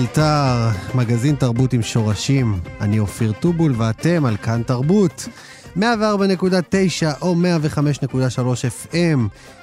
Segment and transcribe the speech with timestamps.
[0.00, 2.60] גיברלטר, מגזין תרבות עם שורשים.
[2.80, 5.28] אני אופיר טובול ואתם על כאן תרבות.
[5.76, 5.80] 104.9
[7.22, 9.18] או 105.3 FM.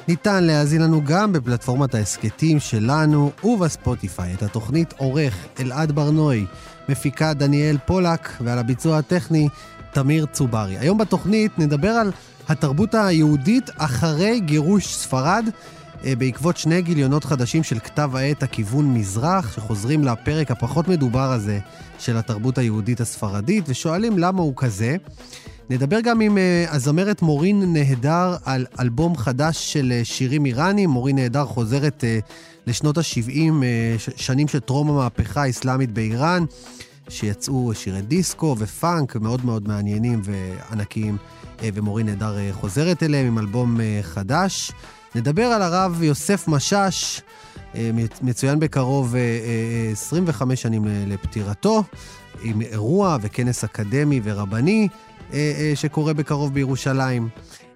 [0.08, 4.34] ניתן להאזין לנו גם בפלטפורמת ההסכתים שלנו ובספוטיפיי.
[4.34, 6.46] את התוכנית עורך אלעד ברנועי,
[6.90, 9.50] מפיקה דניאל פולק, ועל הביצוע הטכני
[9.94, 10.78] תמיר צוברי.
[10.78, 12.12] היום בתוכנית נדבר על
[12.50, 15.50] התרבות היהודית אחרי גירוש ספרד.
[16.06, 21.60] אה, בעקבות שני גיליונות חדשים של כתב העת הכיוון מזרח, שחוזרים לפרק הפחות מדובר הזה
[22.00, 24.96] של התרבות היהודית הספרדית, ושואלים למה הוא כזה.
[25.70, 30.90] נדבר גם עם uh, הזמרת מורין נהדר על אלבום חדש של uh, שירים איראנים.
[30.90, 32.04] מורין נהדר חוזרת
[32.68, 36.46] לשנות ה-70, uh, שנים של טרום המהפכה האסלאמית באיראן,
[37.10, 41.18] שיצאו שירי דיסקו ופאנק מאוד מאוד מעניינים וענקיים,
[41.62, 44.72] ומורין נהדר חוזרת אליהם עם אלבום חדש.
[45.16, 47.22] נדבר על הרב יוסף משאש,
[47.76, 47.92] אה,
[48.22, 49.16] מצוין בקרוב
[49.92, 51.84] 25 אה, אה, שנים לפטירתו,
[52.42, 54.88] עם אירוע וכנס אקדמי ורבני
[55.76, 57.30] שקורה בקרוב בירושלים.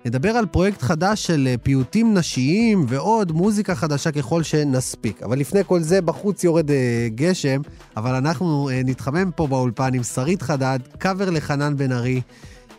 [0.05, 5.23] נדבר על פרויקט חדש של פיוטים נשיים ועוד מוזיקה חדשה ככל שנספיק.
[5.23, 6.71] אבל לפני כל זה, בחוץ יורד
[7.15, 7.61] גשם,
[7.97, 12.21] אבל אנחנו נתחמם פה באולפן עם שרית חדד, קאבר לחנן בן ארי,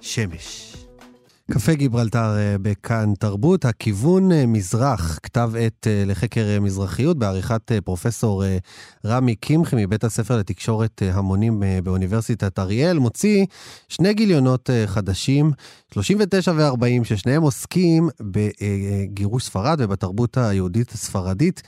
[0.01, 0.72] שמש.
[1.51, 8.45] קפה גיברלטר אה, בכאן תרבות, הכיוון אה, מזרח, כתב עת אה, לחקר מזרחיות בעריכת פרופסור
[9.07, 13.47] רמי קמחי מבית הספר לתקשורת המונים באוניברסיטת אריאל, מוציא
[13.89, 15.51] שני גיליונות חדשים,
[15.95, 21.63] 39 ו-40, ששניהם עוסקים בגירוש ספרד ובתרבות היהודית הספרדית.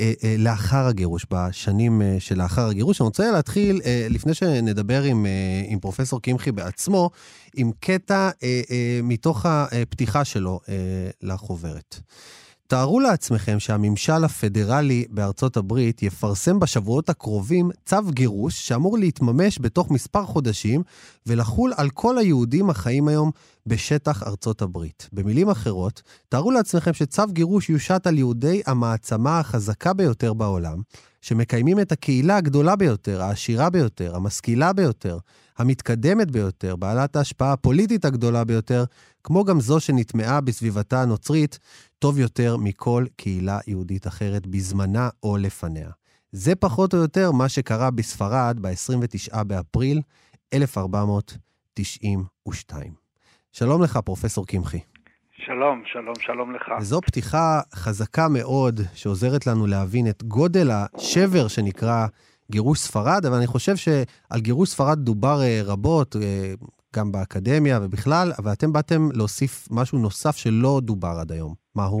[0.00, 3.00] אה, אה, לאחר הגירוש, בשנים אה, שלאחר הגירוש.
[3.00, 3.80] אני רוצה להתחיל,
[4.10, 5.26] לפני שנדבר עם,
[5.66, 7.10] עם פרופסור קמחי בעצמו,
[7.56, 8.30] עם קטע
[9.02, 10.60] מתוך הפתיחה שלו
[11.22, 12.00] לחוברת.
[12.70, 20.26] תארו לעצמכם שהממשל הפדרלי בארצות הברית יפרסם בשבועות הקרובים צו גירוש שאמור להתממש בתוך מספר
[20.26, 20.82] חודשים
[21.26, 23.30] ולחול על כל היהודים החיים היום
[23.66, 25.08] בשטח ארצות הברית.
[25.12, 30.82] במילים אחרות, תארו לעצמכם שצו גירוש יושת על יהודי המעצמה החזקה ביותר בעולם,
[31.20, 35.18] שמקיימים את הקהילה הגדולה ביותר, העשירה ביותר, המשכילה ביותר,
[35.58, 38.84] המתקדמת ביותר, בעלת ההשפעה הפוליטית הגדולה ביותר,
[39.24, 41.58] כמו גם זו שנטמעה בסביבתה הנוצרית,
[42.00, 45.90] טוב יותר מכל קהילה יהודית אחרת בזמנה או לפניה.
[46.32, 50.00] זה פחות או יותר מה שקרה בספרד ב-29 באפריל
[50.54, 52.92] 1492.
[53.52, 54.80] שלום לך, פרופסור קמחי.
[55.46, 56.72] שלום, שלום, שלום לך.
[56.80, 62.06] וזו פתיחה חזקה מאוד, שעוזרת לנו להבין את גודל השבר שנקרא
[62.50, 66.54] גירוש ספרד, אבל אני חושב שעל גירוש ספרד דובר אה, רבות, אה,
[66.96, 71.54] גם באקדמיה ובכלל, אבל אתם באתם להוסיף משהו נוסף שלא דובר עד היום.
[71.76, 72.00] מהו?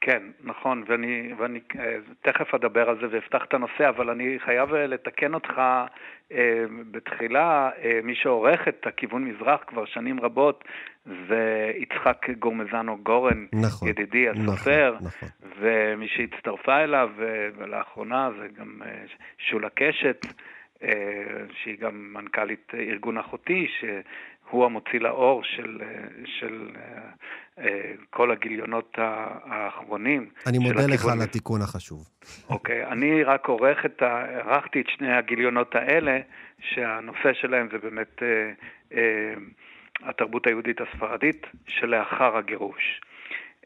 [0.00, 4.74] כן, נכון, ואני, ואני אה, תכף אדבר על זה ואפתח את הנושא, אבל אני חייב
[4.74, 5.52] אה, לתקן אותך
[6.32, 10.64] אה, בתחילה, אה, מי שעורך את הכיוון מזרח כבר שנים רבות
[11.06, 15.28] זה יצחק גורמזנו גורן, נכון, ידידי הסופר, נכון, נכון.
[15.60, 18.82] ומי שהצטרפה אליו, אה, ולאחרונה זה גם
[19.38, 20.26] שולה קשת.
[20.84, 26.68] אה, שהיא גם מנכ"לית ארגון אחותי, שהוא המוציא לאור של, אה, של
[27.58, 28.98] אה, כל הגיליונות
[29.44, 30.28] האחרונים.
[30.46, 32.08] אני מודה לך על התיקון החשוב.
[32.50, 34.24] אוקיי, אני רק עורך את ה...
[34.24, 36.18] ערכתי את שני הגיליונות האלה,
[36.60, 38.22] שהנושא שלהם זה באמת
[40.02, 43.00] התרבות היהודית הספרדית שלאחר הגירוש.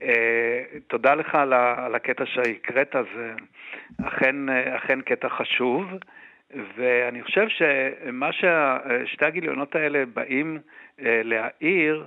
[0.02, 3.34] אה, תודה לך על, ה, על הקטע שהקראת, זה
[4.08, 5.84] אכן, אכן קטע חשוב.
[6.50, 10.58] ואני חושב שמה ששתי הגיליונות האלה באים
[11.00, 12.06] אה, להעיר,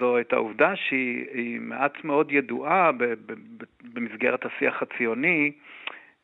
[0.00, 2.90] זו את העובדה שהיא מעט מאוד ידועה
[3.94, 5.52] במסגרת השיח הציוני,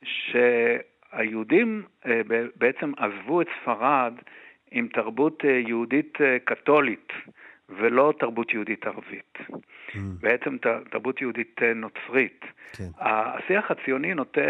[0.02, 2.20] שהיהודים אה,
[2.56, 4.14] בעצם עזבו את ספרד
[4.70, 7.12] עם תרבות אה, יהודית קתולית.
[7.70, 9.38] ולא תרבות יהודית ערבית.
[9.38, 9.98] Mm.
[10.20, 10.56] בעצם
[10.90, 12.44] תרבות יהודית נוצרית.
[12.72, 12.84] כן.
[12.98, 14.40] השיח הציוני נוטה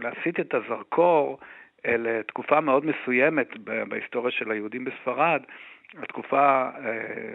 [0.00, 1.38] להסיט את הזרקור
[1.86, 3.48] אל תקופה מאוד מסוימת
[3.88, 5.40] בהיסטוריה של היהודים בספרד,
[6.02, 6.68] התקופה,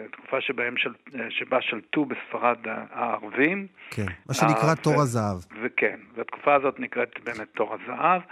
[0.04, 0.92] התקופה שבהם של,
[1.28, 2.58] שבה שלטו בספרד
[2.90, 3.66] הערבים.
[3.90, 5.36] כן, מה שנקרא תור הזהב.
[5.62, 8.22] וכן, והתקופה הזאת נקראת באמת תור הזהב,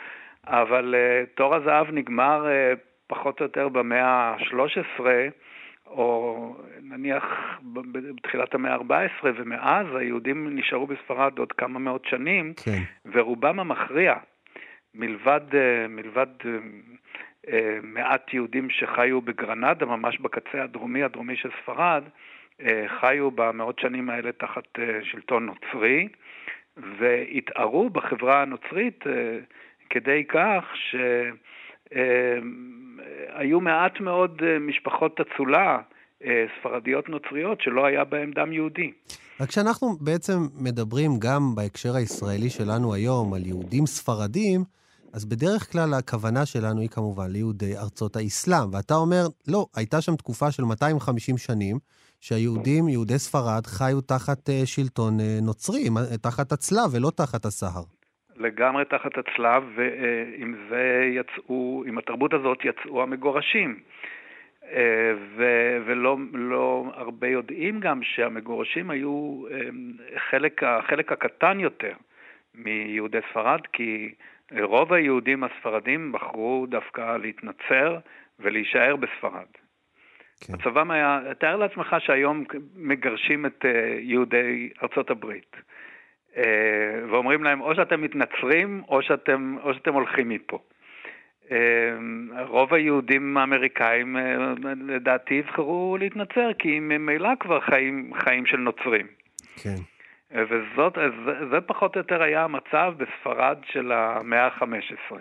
[0.46, 0.94] אבל
[1.34, 2.46] תור הזהב נגמר
[3.06, 5.00] פחות או יותר במאה ה-13,
[5.86, 7.24] או נניח
[7.92, 12.82] בתחילת המאה ה-14, ומאז היהודים נשארו בספרד עוד כמה מאות שנים, כן.
[13.12, 14.14] ורובם המכריע,
[14.94, 15.40] מלבד,
[15.88, 16.26] מלבד
[17.48, 22.02] אה, מעט יהודים שחיו בגרנדה, ממש בקצה הדרומי הדרומי של ספרד,
[22.60, 26.08] אה, חיו במאות שנים האלה תחת אה, שלטון נוצרי,
[26.76, 29.04] והתערו בחברה הנוצרית
[29.90, 30.96] כדי כך ש...
[33.34, 35.78] היו מעט מאוד אה, משפחות אצולה,
[36.24, 38.92] אה, ספרדיות נוצריות, שלא היה בהן דם יהודי.
[39.40, 44.64] רק כשאנחנו בעצם מדברים גם בהקשר הישראלי שלנו היום על יהודים ספרדים,
[45.14, 48.68] אז בדרך כלל הכוונה שלנו היא כמובן ליהודי ארצות האסלאם.
[48.72, 51.76] ואתה אומר, לא, הייתה שם תקופה של 250 שנים,
[52.20, 55.84] שהיהודים, יהודי ספרד, חיו תחת uh, שלטון uh, נוצרי,
[56.22, 57.84] תחת הצלב ולא תחת הסהר.
[58.36, 63.80] לגמרי תחת הצלב, ועם זה יצאו, עם התרבות הזאת יצאו המגורשים.
[64.72, 69.58] אה, ו- ולא לא הרבה יודעים גם שהמגורשים היו אה,
[70.30, 71.92] חלק, החלק הקטן יותר
[72.54, 74.14] מיהודי ספרד, כי
[74.60, 77.98] רוב היהודים הספרדים בחרו דווקא להתנצר
[78.40, 79.46] ולהישאר בספרד.
[80.46, 80.52] כן.
[80.52, 82.44] מצבם היה, תאר לעצמך שהיום
[82.76, 85.56] מגרשים את אה, יהודי ארצות הברית.
[86.36, 86.42] אה,
[87.10, 90.58] ואומרים להם, או שאתם מתנצרים, או שאתם, או שאתם הולכים מפה.
[91.50, 91.58] אה,
[92.46, 94.16] רוב היהודים האמריקאים,
[94.86, 99.06] לדעתי, יבחרו להתנצר, כי ממילא כבר חיים, חיים של נוצרים.
[99.56, 99.76] כן.
[100.34, 105.16] וזאת, זה, זה פחות או יותר היה המצב בספרד של המאה ה-15.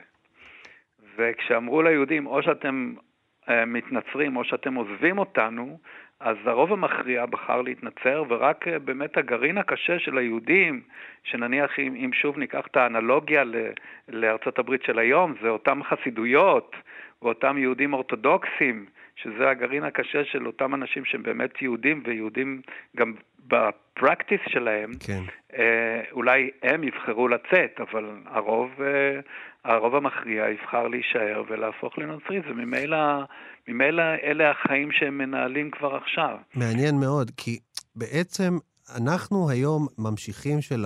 [1.18, 2.94] וכשאמרו ליהודים, או שאתם
[3.50, 5.78] מתנצרים או שאתם עוזבים אותנו,
[6.20, 10.82] אז הרוב המכריע בחר להתנצר, ורק אה, באמת הגרעין הקשה של היהודים,
[11.24, 13.56] שנניח אם, אם שוב ניקח את האנלוגיה ל,
[14.10, 16.76] לארצות הברית של היום, זה אותם חסידויות
[17.22, 18.86] ואותם יהודים אורתודוקסים,
[19.16, 22.62] שזה הגרעין הקשה של אותם אנשים שהם באמת יהודים, ויהודים
[22.98, 23.14] גם
[23.48, 25.24] בפרקטיס שלהם, כן.
[25.58, 29.20] אה, אולי הם יבחרו לצאת, אבל הרוב, אה,
[29.66, 32.98] הרוב המכריע יבחר להישאר ולהפוך לנוצרי, וממילא
[33.68, 36.38] ממילא אלה החיים שהם מנהלים כבר עכשיו.
[36.56, 37.60] מעניין מאוד, כי
[37.96, 38.58] בעצם
[38.98, 40.86] אנחנו היום ממשיכים של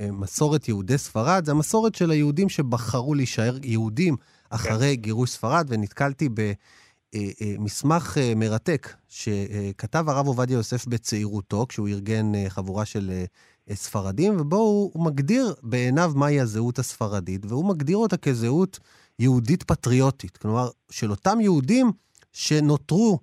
[0.00, 4.16] המסורת אה, אה, יהודי ספרד, זה המסורת של היהודים שבחרו להישאר יהודים
[4.50, 5.02] אחרי כן.
[5.02, 13.24] גירוש ספרד, ונתקלתי במסמך אה, מרתק שכתב הרב עובדיה יוסף בצעירותו, כשהוא ארגן חבורה של
[13.72, 18.78] ספרדים, ובו הוא מגדיר בעיניו מהי הזהות הספרדית, והוא מגדיר אותה כזהות
[19.18, 20.36] יהודית פטריוטית.
[20.36, 21.92] כלומר, של אותם יהודים
[22.32, 23.18] שנותרו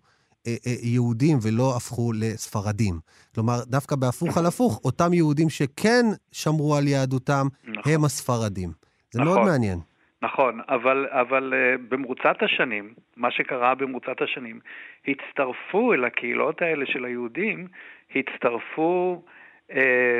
[0.47, 2.99] אה, אה, יהודים ולא הפכו לספרדים.
[3.35, 7.93] כלומר, דווקא בהפוך על הפוך, אותם יהודים שכן שמרו על יהדותם, נכון.
[7.93, 8.71] הם הספרדים.
[9.13, 9.33] זה נכון.
[9.33, 9.79] מאוד מעניין.
[10.25, 14.59] נכון, אבל, אבל uh, במרוצת השנים, מה שקרה במרוצת השנים,
[15.07, 17.67] הצטרפו אל הקהילות האלה של היהודים,
[18.15, 19.23] הצטרפו
[19.71, 19.73] uh,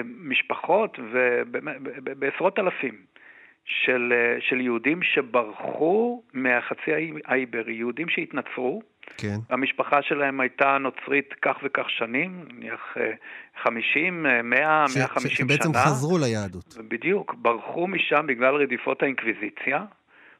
[0.05, 0.99] משפחות
[2.19, 2.95] בעשרות אלפים
[3.65, 6.91] של, אה, של יהודים שברחו מהחצי
[7.25, 8.81] האיברי, יהודים שהתנצרו.
[9.17, 9.37] כן.
[9.49, 12.97] המשפחה שלהם הייתה נוצרית כך וכך שנים, נניח
[13.63, 15.29] 50, 100, 150 שנה.
[15.29, 16.77] שבעצם חזרו ליהדות.
[16.87, 19.85] בדיוק, ברחו משם בגלל רדיפות האינקוויזיציה,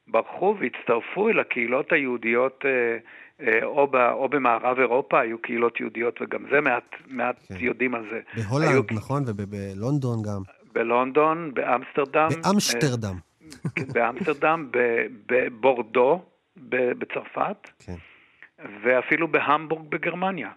[0.07, 2.97] ברחו והצטרפו אל הקהילות היהודיות אה,
[3.41, 7.55] אה, או, ב, או במערב אירופה, היו קהילות יהודיות, וגם זה מעט, מעט כן.
[7.59, 8.19] יודעים על זה.
[8.35, 8.81] בהולנד, היו...
[8.91, 10.41] נכון, ובלונדון גם.
[10.73, 12.29] בלונדון, באמסטרדם.
[12.43, 13.15] באמסטרדם.
[13.43, 14.69] אה, באמסטרדם,
[15.25, 16.21] בבורדו
[16.57, 17.95] בצרפת, כן.
[18.83, 20.49] ואפילו בהמבורג בגרמניה.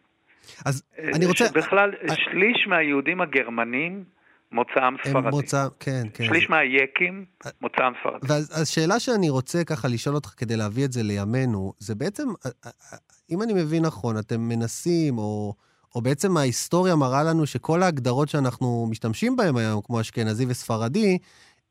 [0.67, 0.83] אז
[1.15, 1.45] אני רוצה...
[1.55, 2.15] בכלל, I...
[2.15, 4.05] שליש מהיהודים הגרמנים
[4.53, 5.29] מוצאם ספרדי.
[5.29, 6.25] מוצא, כן, כן.
[6.25, 7.25] שליש מהיקים
[7.61, 8.27] מוצאם ספרדי.
[8.29, 12.29] ואז השאלה שאני רוצה ככה לשאול אותך כדי להביא את זה לימינו, זה בעצם,
[13.31, 15.55] אם אני מבין נכון, אתם מנסים, או...
[15.95, 21.19] או בעצם ההיסטוריה מראה לנו שכל ההגדרות שאנחנו משתמשים בהן היום, כמו אשכנזי וספרדי,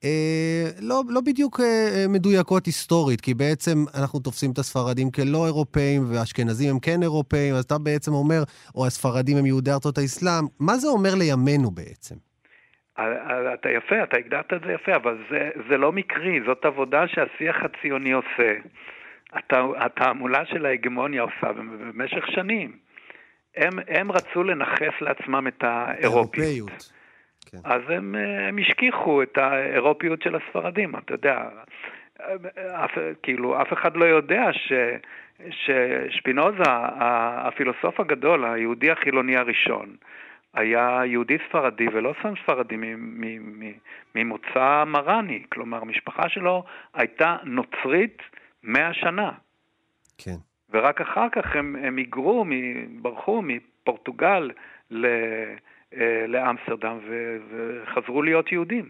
[0.04, 5.46] אה, לא, לא בדיוק אה, אה, מדויקות היסטורית, כי בעצם אנחנו תופסים את הספרדים כלא
[5.46, 8.44] אירופאים, והאשכנזים הם כן אירופאים, אז אתה בעצם אומר,
[8.76, 12.16] או הספרדים הם יהודי ארצות האסלאם, מה זה אומר לימינו בעצם?
[13.00, 17.08] אה, אתה יפה, אתה הגדרת את זה יפה, אבל זה, זה לא מקרי, זאת עבודה
[17.08, 18.54] שהשיח הציוני עושה,
[19.54, 22.72] התעמולה של ההגמוניה עושה במשך שנים.
[23.56, 26.92] הם, הם רצו לנכס לעצמם את האירופיות.
[27.52, 27.58] כן.
[27.64, 31.44] אז הם, הם השכיחו את האירופיות של הספרדים, אתה יודע.
[32.56, 32.92] אף,
[33.24, 34.74] כאילו, אף אחד לא יודע ש,
[35.50, 39.96] ששפינוזה, הפילוסוף הגדול, היהודי החילוני הראשון,
[40.54, 42.76] היה יהודי ספרדי ולא סתם ספרדי
[44.16, 46.64] ממוצא מראני, כלומר, המשפחה שלו
[46.94, 48.18] הייתה נוצרית
[48.64, 49.32] מאה שנה.
[50.18, 50.36] כן.
[50.70, 52.46] ורק אחר כך הם, הם היגרו,
[53.02, 54.52] ברחו מפורטוגל
[54.92, 55.06] ל,
[55.94, 57.00] אה, לאמסטרדם
[57.50, 58.86] וחזרו להיות יהודים.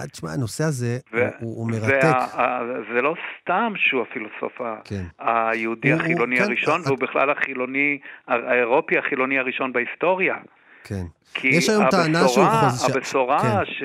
[0.00, 2.34] אה, תשמע, הנושא הזה ו- הוא, הוא מרתק.
[2.34, 2.62] וה,
[2.94, 5.04] זה לא סתם שהוא הפילוסוף כן.
[5.18, 6.98] היהודי הוא, החילוני הוא, כן, הראשון, כן, והוא.
[6.98, 10.36] בכלל החילוני, האירופי החילוני הראשון בהיסטוריה.
[10.84, 11.04] כן.
[11.44, 12.98] יש היום טענה שהוא חוזר...
[12.98, 13.72] הבשורה כן.
[13.72, 13.82] ש,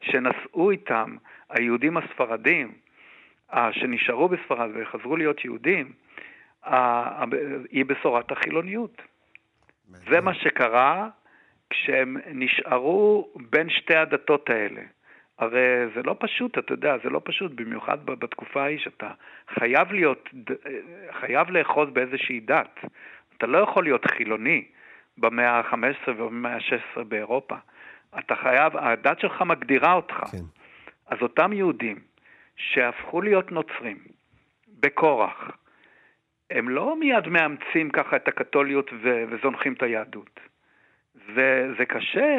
[0.00, 1.16] שנשאו איתם
[1.50, 2.72] היהודים הספרדים,
[3.72, 5.92] שנשארו בספרד וחזרו להיות יהודים,
[7.70, 9.02] היא בשורת החילוניות.
[10.10, 11.08] זה מה שקרה
[11.70, 14.80] כשהם נשארו בין שתי הדתות האלה.
[15.38, 15.60] הרי
[15.94, 19.10] זה לא פשוט, אתה יודע, זה לא פשוט, במיוחד בתקופה ההיא שאתה
[19.58, 20.28] חייב להיות,
[21.20, 22.80] חייב לאחוז באיזושהי דת.
[23.36, 24.64] אתה לא יכול להיות חילוני
[25.18, 27.56] במאה ה-15 ובמאה ה-16 באירופה.
[28.18, 30.14] אתה חייב, הדת שלך מגדירה אותך.
[30.14, 30.38] כן.
[31.06, 31.98] אז אותם יהודים
[32.56, 33.98] שהפכו להיות נוצרים
[34.80, 35.50] בכורח,
[36.50, 40.40] הם לא מיד מאמצים ככה את הקתוליות ו- וזונחים את היהדות.
[41.28, 42.36] וזה קשה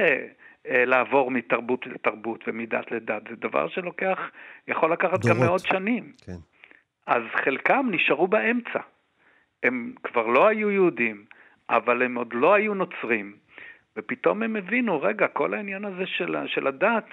[0.68, 3.22] אה, לעבור מתרבות לתרבות ומדת לדת.
[3.30, 4.20] זה דבר שלוקח,
[4.68, 5.38] יכול לקחת דורות.
[5.38, 6.12] גם מאות שנים.
[6.26, 6.38] כן.
[7.08, 8.80] אז חלקם נשארו באמצע.
[9.64, 11.26] הם כבר לא היו יהודים,
[11.70, 13.36] אבל הם עוד לא היו נוצרים.
[13.98, 17.08] ופתאום הם הבינו, רגע, כל העניין הזה של, של הדת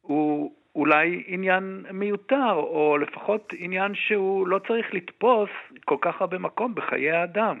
[0.00, 5.50] הוא אולי עניין מיותר, או לפחות עניין שהוא לא צריך לתפוס
[5.84, 7.60] כל כך הרבה מקום בחיי האדם.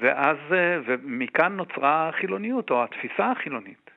[0.00, 3.90] ואז, אה, ומכאן נוצרה החילוניות, או התפיסה החילונית.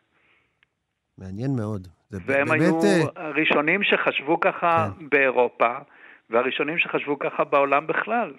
[1.18, 1.88] מעניין מאוד.
[2.12, 2.62] והם באמת...
[2.62, 5.10] היו אה, הראשונים שחשבו ככה כן.
[5.10, 5.78] באירופה,
[6.30, 8.34] והראשונים שחשבו ככה בעולם בכלל.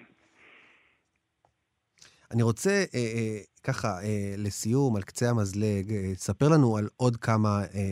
[2.33, 7.49] אני רוצה אה, אה, ככה, אה, לסיום, על קצה המזלג, ספר לנו על עוד כמה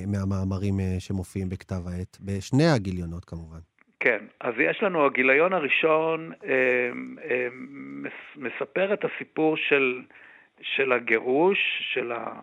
[0.08, 3.60] מהמאמרים שמופיעים בכתב העת, בשני הגיליונות כמובן.
[4.00, 6.32] כן, אז יש לנו, הגיליון הראשון
[8.36, 10.02] מספר את הסיפור של,
[10.62, 11.58] של הגירוש,
[11.94, 12.40] של, ה,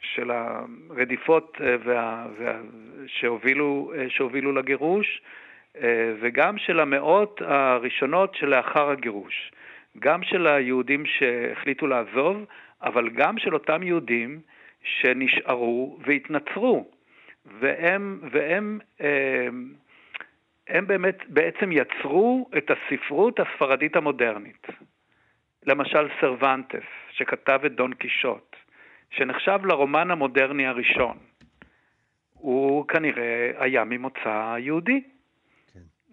[0.00, 2.60] של הרדיפות וה, וה,
[3.06, 5.22] שהובילו, שהובילו לגירוש,
[6.20, 9.52] וגם של המאות הראשונות שלאחר הגירוש.
[9.98, 12.44] גם של היהודים שהחליטו לעזוב,
[12.82, 14.40] אבל גם של אותם יהודים
[14.82, 16.90] שנשארו והתנצרו.
[17.60, 19.72] והם, והם הם,
[20.68, 24.66] הם באמת בעצם יצרו את הספרות הספרדית המודרנית.
[25.66, 28.56] למשל סרוונטס, שכתב את דון קישוט,
[29.10, 31.16] שנחשב לרומן המודרני הראשון.
[32.34, 35.02] הוא כנראה היה ממוצא יהודי.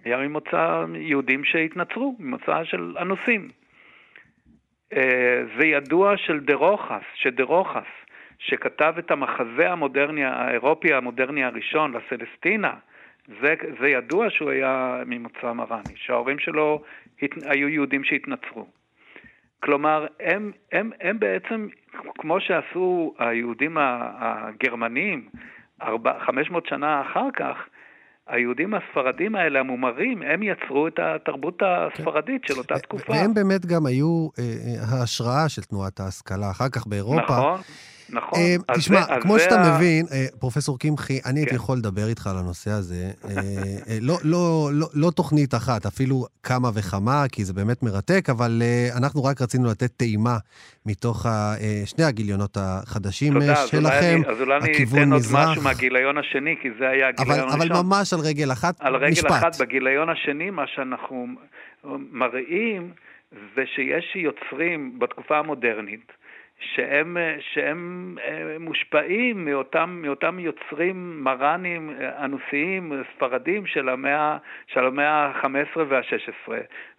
[0.03, 3.49] היה ממוצא יהודים שהתנצרו, ממוצא של אנוסים.
[4.93, 7.87] אה, זה ידוע של דרוחס, שדרוחס
[8.39, 12.73] שכתב את המחזה המודרני, האירופי המודרני הראשון, לסלסטינה,
[13.41, 16.83] זה, זה ידוע שהוא היה ממוצא מראני, שההורים שלו
[17.21, 18.67] הת, היו יהודים שהתנצרו.
[19.59, 21.67] כלומר, הם, הם, הם בעצם,
[22.17, 25.29] כמו שעשו היהודים הגרמנים
[26.19, 27.67] 500 שנה אחר כך,
[28.29, 32.53] היהודים הספרדים האלה, המומרים, הם יצרו את התרבות הספרדית כן.
[32.53, 33.13] של אותה תקופה.
[33.13, 37.21] והם באמת גם היו אה, אה, ההשראה של תנועת ההשכלה, אחר כך באירופה.
[37.21, 37.61] נכון.
[38.11, 38.39] נכון.
[38.39, 39.77] אה, תשמע, זה, כמו שאתה ה...
[39.77, 41.37] מבין, אה, פרופסור קמחי, אני כן.
[41.37, 43.11] הייתי יכול לדבר איתך על הנושא הזה.
[43.25, 43.31] אה,
[43.89, 48.61] אה, לא, לא, לא, לא תוכנית אחת, אפילו כמה וכמה, כי זה באמת מרתק, אבל
[48.61, 50.37] אה, אנחנו רק רצינו לתת טעימה
[50.85, 51.29] מתוך ה,
[51.61, 54.21] אה, שני הגיליונות החדשים תודה, שלכם.
[54.27, 57.61] אז אולי אני אתן עוד משהו מהגיליון השני, כי זה היה הגיליון הראשון.
[57.61, 59.31] אבל ממש על רגל אחת, על רגל משפט.
[59.31, 61.27] אחת, בגיליון השני, מה שאנחנו
[62.11, 62.91] מראים,
[63.31, 66.11] זה שיש יוצרים בתקופה המודרנית,
[66.59, 74.37] שהם, שהם אה, מושפעים מאותם, מאותם יוצרים מראנים, אנוסיים, ספרדים של המאה,
[74.67, 76.51] של המאה ה-15 וה-16,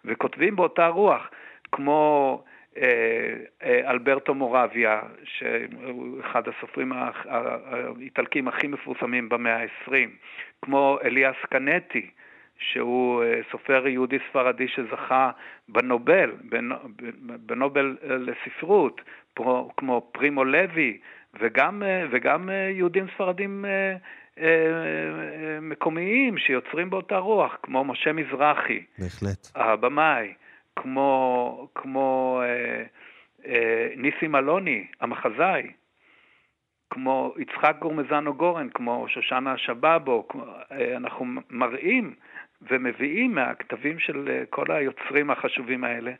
[0.05, 1.29] וכותבים באותה רוח,
[1.71, 2.43] כמו
[2.77, 9.91] אה, אה, אלברטו מורביה, שהוא אחד הסופרים האיטלקים הכי מפורסמים במאה ה-20,
[10.61, 12.09] כמו אליאס קנטי,
[12.61, 15.31] שהוא סופר יהודי ספרדי שזכה
[15.69, 16.31] בנובל,
[17.19, 19.01] בנובל לספרות,
[19.77, 20.97] כמו פרימו לוי,
[21.39, 23.95] וגם, וגם יהודים ספרדים אה,
[24.39, 28.83] אה, מקומיים שיוצרים באותה רוח, כמו משה מזרחי.
[28.99, 29.47] בהחלט.
[29.55, 30.33] הבמאי.
[30.75, 32.83] כמו, כמו אה,
[33.45, 35.71] אה, ניסים אלוני, המחזאי,
[36.89, 40.27] כמו יצחק גורמזנו גורן, כמו שושנה שבאבו,
[40.71, 42.15] אה, אנחנו מראים
[42.71, 46.11] ומביאים מהכתבים של אה, כל היוצרים החשובים האלה,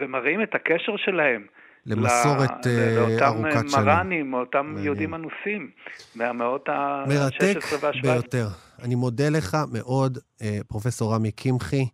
[0.00, 1.46] ומראים את הקשר שלהם.
[1.86, 2.66] למסורת
[2.96, 3.86] לאותם ארוכת שנים.
[3.86, 4.84] מרנים, אותם מעניין.
[4.84, 5.70] יהודים אנוסים,
[6.16, 8.02] מהמאות ה-16 מרתק וה-17.
[8.02, 8.46] ביותר.
[8.82, 10.18] אני מודה לך מאוד,
[10.68, 11.86] פרופסור רמי קמחי,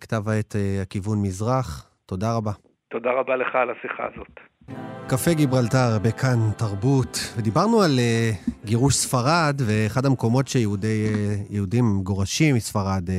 [0.00, 1.90] כתב העת הכיוון מזרח.
[2.06, 2.52] תודה רבה.
[2.88, 4.40] תודה רבה לך על השיחה הזאת.
[5.08, 13.08] קפה גיברלטר בכאן תרבות, ודיברנו על uh, גירוש ספרד, ואחד המקומות שיהודים uh, גורשים מספרד
[13.08, 13.12] uh,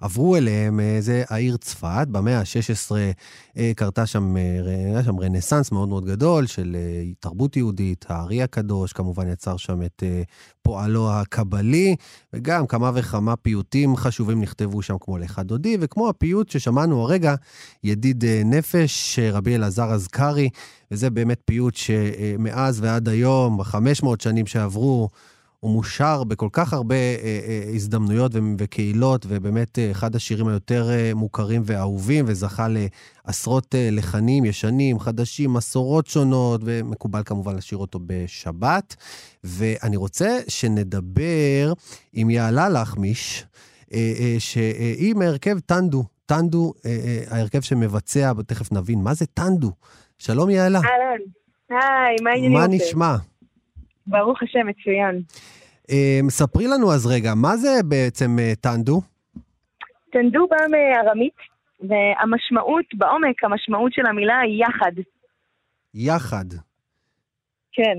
[0.00, 2.06] עברו אליהם uh, זה העיר צפת.
[2.10, 8.04] במאה ה-16 uh, קרתה שם, uh, שם רנסאנס מאוד מאוד גדול של uh, תרבות יהודית,
[8.08, 10.30] הארי הקדוש כמובן יצר שם את uh,
[10.62, 11.96] פועלו הקבלי,
[12.32, 17.34] וגם כמה וכמה פיוטים חשובים נכתבו שם, כמו לך דודי, וכמו הפיוט ששמענו הרגע,
[17.84, 20.48] ידיד uh, נפש, uh, רבי אלעזר אזכרי,
[20.90, 25.08] וזה באמת פיוט שמאז ועד היום, ב-500 שנים שעברו,
[25.62, 31.62] הוא מושר בכל כך הרבה אה, אה, הזדמנויות וקהילות, ובאמת אה, אחד השירים היותר מוכרים
[31.64, 32.66] ואהובים, וזכה
[33.26, 38.96] לעשרות לחנים ישנים, חדשים, מסורות שונות, ומקובל כמובן לשיר אותו בשבת.
[39.44, 41.72] ואני רוצה שנדבר
[42.12, 43.44] עם יעלה לחמיש,
[44.38, 46.04] שהיא מהרכב טנדו.
[46.26, 46.72] טנדו,
[47.30, 49.72] ההרכב שמבצע, תכף נבין מה זה טנדו.
[50.18, 50.78] שלום יעלה.
[50.78, 51.22] אהלן.
[51.70, 52.58] היי, מה העניינים?
[52.58, 53.16] מה נשמע?
[54.12, 55.22] ברוך השם, מצוין.
[55.90, 59.00] Uh, ספרי לנו אז רגע, מה זה בעצם uh, טנדו?
[60.12, 61.38] טנדו בא מארמית,
[61.80, 64.92] והמשמעות, בעומק, המשמעות של המילה היא יחד.
[65.94, 66.44] יחד.
[67.72, 67.98] כן.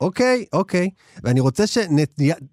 [0.00, 0.90] אוקיי, אוקיי.
[1.22, 1.78] ואני רוצה ש...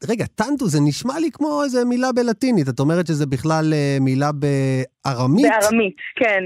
[0.09, 2.69] רגע, טנדו זה נשמע לי כמו איזה מילה בלטינית.
[2.69, 5.45] את אומרת שזה בכלל uh, מילה בארמית?
[5.45, 6.43] בארמית, כן.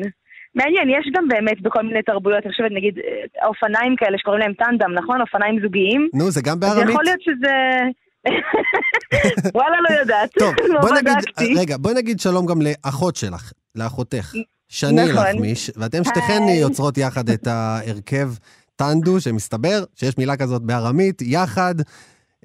[0.56, 2.96] מעניין, יש גם באמת בכל מיני תרבויות, אני חושבת נגיד
[3.46, 5.22] אופניים כאלה שקוראים להם טנדם, נכון?
[5.22, 6.10] אופניים זוגיים.
[6.14, 6.90] נו, זה גם בארמית?
[6.90, 7.56] יכול להיות שזה...
[9.56, 10.30] וואלה, לא יודעת.
[10.40, 11.54] טוב, לא בוא נגיד, בדקתי.
[11.58, 14.34] רגע, בואי נגיד שלום גם לאחות שלך, לאחותך,
[14.68, 15.26] שני נכון.
[15.26, 16.42] לחמיש, ואתם שתיכן.
[16.62, 18.30] יוצרות יחד את ההרכב
[18.76, 21.76] טנדו, שמסתבר שיש מילה כזאת בארמית, יחד.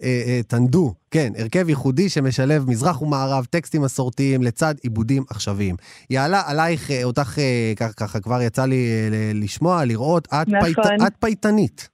[0.02, 5.76] אה, אה, טנדו, כן, הרכב ייחודי שמשלב מזרח ומערב, טקסטים מסורתיים לצד עיבודים עכשוויים.
[6.10, 10.60] יעלה עלייך, אה, אותך אה, ככה, ככה כבר יצא לי אה, לשמוע, לראות, את, נכון.
[10.60, 11.88] פייט, את פייטנית.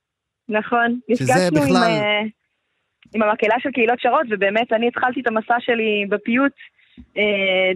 [0.49, 0.99] נכון.
[1.09, 2.21] נפגשנו עם, בכלל- אה,
[3.14, 6.53] עם המקהלה של קהילות שרות, ובאמת אני התחלתי את המסע שלי בפיוט
[7.16, 7.23] אה,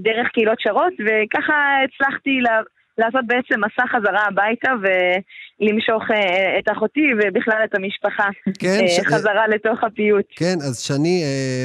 [0.03, 2.61] דרך קהילות שרות, וככה הצלחתי לה,
[3.01, 8.29] לעשות בעצם מסע חזרה הביתה ולמשוך אה, את אחותי ובכלל את המשפחה
[8.61, 10.27] כן, אה, ש- חזרה לתוך הפיוט.
[10.37, 11.65] כן, אז שני, אה,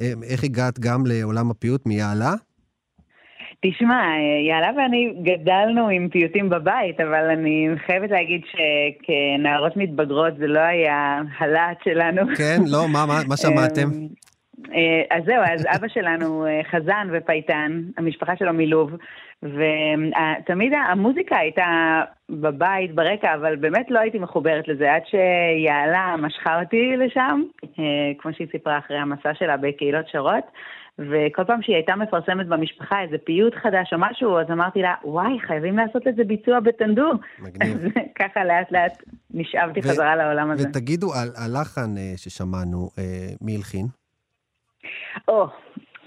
[0.00, 2.32] אה, איך הגעת גם לעולם הפיוט מיעלה?
[3.60, 4.02] תשמע,
[4.48, 11.20] יעלה ואני גדלנו עם פיוטים בבית, אבל אני חייבת להגיד שכנערות מתבגרות זה לא היה
[11.38, 12.22] הלהט שלנו.
[12.36, 13.88] כן, לא, מה, מה, מה שמעתם?
[14.74, 18.90] אה, אז זהו, אז אבא שלנו אה, חזן ופייטן, המשפחה שלו מלוב,
[19.42, 26.96] ותמיד המוזיקה הייתה בבית, ברקע, אבל באמת לא הייתי מחוברת לזה, עד שיעלה משכה אותי
[26.96, 30.44] לשם, אה, כמו שהיא סיפרה אחרי המסע שלה בקהילות שרות.
[30.98, 35.40] וכל פעם שהיא הייתה מפרסמת במשפחה איזה פיוט חדש או משהו, אז אמרתי לה, וואי,
[35.46, 37.12] חייבים לעשות לזה ביצוע בטנדור.
[37.38, 37.76] מגניב.
[37.76, 40.68] אז ככה לאט לאט נשאבתי ו- חזרה לעולם הזה.
[40.68, 43.86] ותגידו, הלחן אה, ששמענו, אה, מי הלחין?
[45.28, 45.48] או,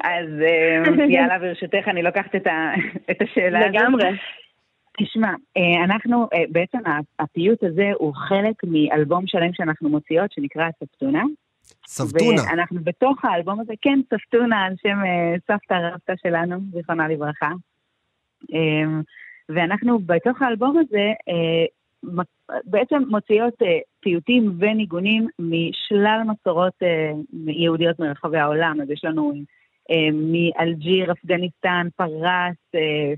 [0.03, 0.83] אז אה,
[1.15, 2.73] יאללה, ברשותך, אני לוקחת את ה-
[3.11, 3.71] את השאלה הזאת.
[3.75, 4.09] לגמרי.
[5.03, 6.77] תשמע, אה, אנחנו, אה, בעצם
[7.19, 11.23] הפיוט הזה הוא חלק מאלבום שלם שאנחנו מוציאות, שנקרא ספטונה.
[11.87, 12.41] סבתונה.
[12.49, 14.97] ואנחנו בתוך האלבום הזה, כן, ספטונה, על שם
[15.47, 17.51] סבתא רבתא שלנו, זיכרונה לברכה.
[19.49, 21.11] ואנחנו בתוך האלבום הזה
[22.65, 23.53] בעצם מוציאות
[23.99, 26.73] פיוטים וניגונים משלל מסורות
[27.47, 28.81] יהודיות מרחבי העולם.
[28.81, 29.33] אז יש לנו
[30.13, 33.13] מאלג'יר, אפגניסטן, פרס, אה,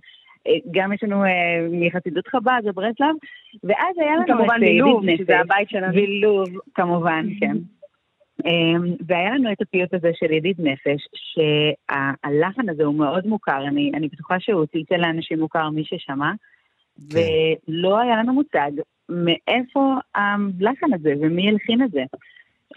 [0.48, 3.16] אה, גם יש לנו אה, מחסידות חב"ד וברסלב,
[3.64, 5.40] ואז היה לנו כמובן אה, ידיד שזה.
[5.40, 5.94] הבית שלנו.
[5.96, 7.58] ולוב, כמובן, כן.
[9.08, 14.08] והיה לנו את הפיוט הזה של ידיד נפש, שהלחן הזה הוא מאוד מוכר, אני, אני
[14.08, 16.32] בטוחה שהוא צלצל לאנשים מוכר, מי ששמע,
[17.12, 17.18] כן.
[17.68, 18.72] ולא היה לנו מושג
[19.10, 22.04] מאיפה הלחן הזה ומי הלחין את זה.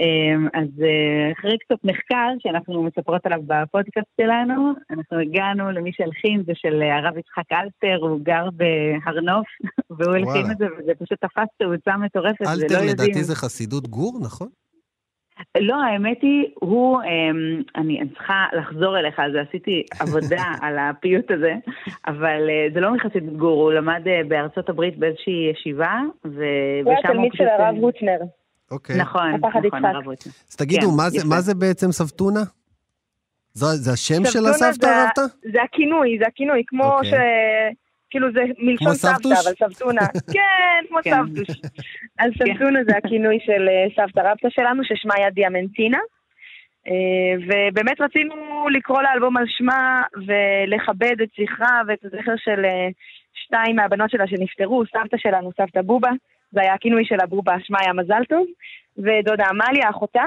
[0.00, 6.42] אמ, אז אה, אחרי קצת מחקר שאנחנו מספרות עליו בפודקאסט שלנו, אנחנו הגענו למי שהלחין,
[6.46, 9.46] זה של אה, הרב יצחק אלתר, הוא גר בהר נוף,
[9.98, 10.50] והוא הלחין.
[10.50, 12.88] את זה, וזה פשוט תפס תאוצה מטורפת, ולא אלתר יודעים.
[12.88, 14.48] לדעתי זה חסידות גור, נכון?
[15.60, 21.30] לא, האמת היא, הוא, אמ, אני, צריכה לחזור אליך על זה, עשיתי עבודה על הפיוט
[21.30, 21.54] הזה,
[22.06, 26.44] אבל אה, זה לא מחסיד גור, הוא למד בארצות הברית באיזושהי ישיבה, ו...
[26.84, 27.46] הוא ושם הוא תלמיד פשוט...
[27.46, 28.18] של הרב הוטנר.
[28.74, 28.96] אוקיי.
[28.96, 29.84] נכון, נכון.
[29.84, 30.32] הרב רוטנר.
[30.50, 31.28] אז תגידו, כן, מה זה-.
[31.28, 32.40] מה זה בעצם סבתונה?
[33.52, 35.20] זו- זה השם של הסבתא זה ה- רבתא?
[35.52, 37.10] זה הכינוי, זה הכינוי, כמו אוקיי.
[37.10, 37.14] ש...
[38.10, 39.28] כאילו זה מלשון סבתא?
[39.28, 40.00] אבל סבתונה.
[40.36, 41.10] כן, כמו כן.
[41.10, 41.56] סבתוש.
[42.18, 45.98] אז סבתונה זה הכינוי של אה, סבתא רבתא שלנו, ששמה היה דיאמנטינה.
[46.88, 46.92] אה,
[47.46, 48.34] ובאמת רצינו
[48.72, 52.88] לקרוא לאלבום על שמה ולכבד את זכרה ואת הזכר של אה,
[53.34, 56.10] שתיים מהבנות שלה שנפטרו, סבתא שלנו, סבתא בובה,
[56.54, 58.46] זה היה הכינוי של הבובה, שמה היה מזל טוב,
[58.98, 60.24] ודודה עמליה, אחותה.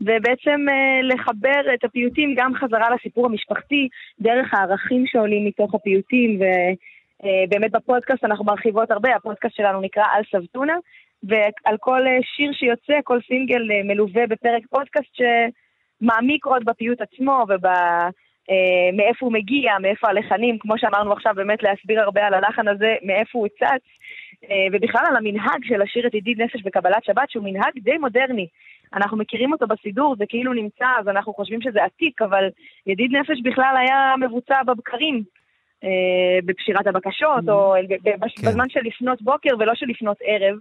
[0.00, 3.88] ובעצם אה, לחבר את הפיוטים גם חזרה לסיפור המשפחתי,
[4.20, 10.76] דרך הערכים שעולים מתוך הפיוטים, ובאמת בפודקאסט אנחנו מרחיבות הרבה, הפודקאסט שלנו נקרא על סבתונה,
[11.22, 15.20] ועל כל אה, שיר שיוצא, כל סינגל אה, מלווה בפרק פודקאסט
[16.00, 17.66] שמעמיק עוד בפיוט עצמו וב...
[18.50, 22.94] אה, מאיפה הוא מגיע, מאיפה הלחנים, כמו שאמרנו עכשיו, באמת להסביר הרבה על הלחן הזה,
[23.02, 23.76] מאיפה הוא צץ, אה,
[24.72, 28.46] ובכלל על המנהג של לשיר את ידיד נפש בקבלת שבת, שהוא מנהג די מודרני.
[28.94, 32.48] אנחנו מכירים אותו בסידור, זה כאילו נמצא, אז אנחנו חושבים שזה עתיק, אבל
[32.86, 35.22] ידיד נפש בכלל היה מבוצע בבקרים,
[35.84, 35.88] אה,
[36.44, 37.74] בפשירת הבקשות, או
[38.20, 38.48] בש- כן.
[38.48, 40.56] בזמן של לפנות בוקר ולא של לפנות ערב.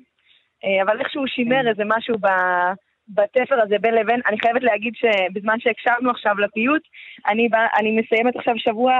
[0.65, 2.73] אה, אבל איכשהו שימר איזה משהו ב-
[3.09, 4.21] בתפר הזה בין לבין.
[4.27, 6.81] אני חייבת להגיד שבזמן שהקשבנו עכשיו לפיוט,
[7.27, 8.99] אני, בא- אני מסיימת עכשיו שבוע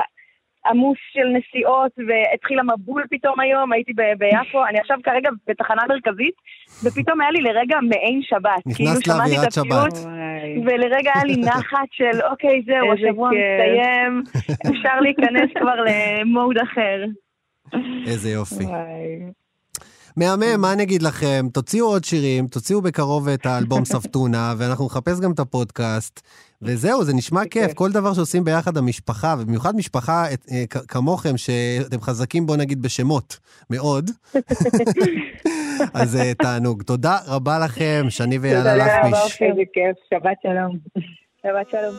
[0.65, 6.35] עמוס של נסיעות, והתחיל המבול פתאום היום, הייתי ב- ביפו, אני עכשיו כרגע בתחנה מרכזית,
[6.83, 8.61] ופתאום היה לי לרגע מעין שבת.
[8.65, 10.09] נכנסת כאילו לאווירת שבת.
[10.65, 13.29] ולרגע היה לי נחת של אוקיי, זהו, השבוע.
[13.29, 14.23] מסתיים,
[14.71, 17.03] אפשר להיכנס כבר למוד אחר.
[18.07, 18.63] איזה יופי.
[18.63, 19.38] וואי.
[20.19, 21.45] מהמם, מה אני אגיד לכם?
[21.53, 26.21] תוציאו עוד שירים, תוציאו בקרוב את האלבום סבתונה, ואנחנו נחפש גם את הפודקאסט.
[26.61, 32.01] וזהו, זה נשמע כיף, כל דבר שעושים ביחד המשפחה, ובמיוחד משפחה את- אה, כמוכם, שאתם
[32.01, 33.37] חזקים, בוא נגיד, בשמות,
[33.69, 34.11] מאוד.
[35.93, 36.83] אז אה, תענוג.
[36.83, 39.19] תודה רבה לכם, שני ויאללה תודה רבה, לחמיש.
[39.23, 39.47] אופיר.
[39.51, 40.77] איזה כיף, שבת שלום.
[41.43, 41.95] שבת שלום.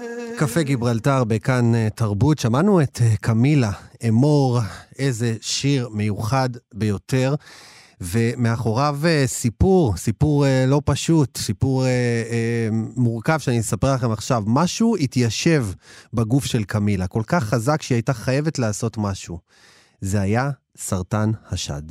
[0.38, 3.70] קפה גיברלטר בכאן אה, תרבות, שמענו את אה, קמילה,
[4.08, 4.60] אמור,
[4.98, 7.34] איזה שיר מיוחד ביותר.
[8.00, 11.84] ומאחוריו אה, סיפור, סיפור לא פשוט, סיפור
[12.96, 14.42] מורכב שאני אספר לכם עכשיו.
[14.46, 15.66] משהו התיישב
[16.12, 19.38] בגוף של קמילה, כל כך חזק שהיא הייתה חייבת לעשות משהו.
[20.00, 21.82] זה היה סרטן השד.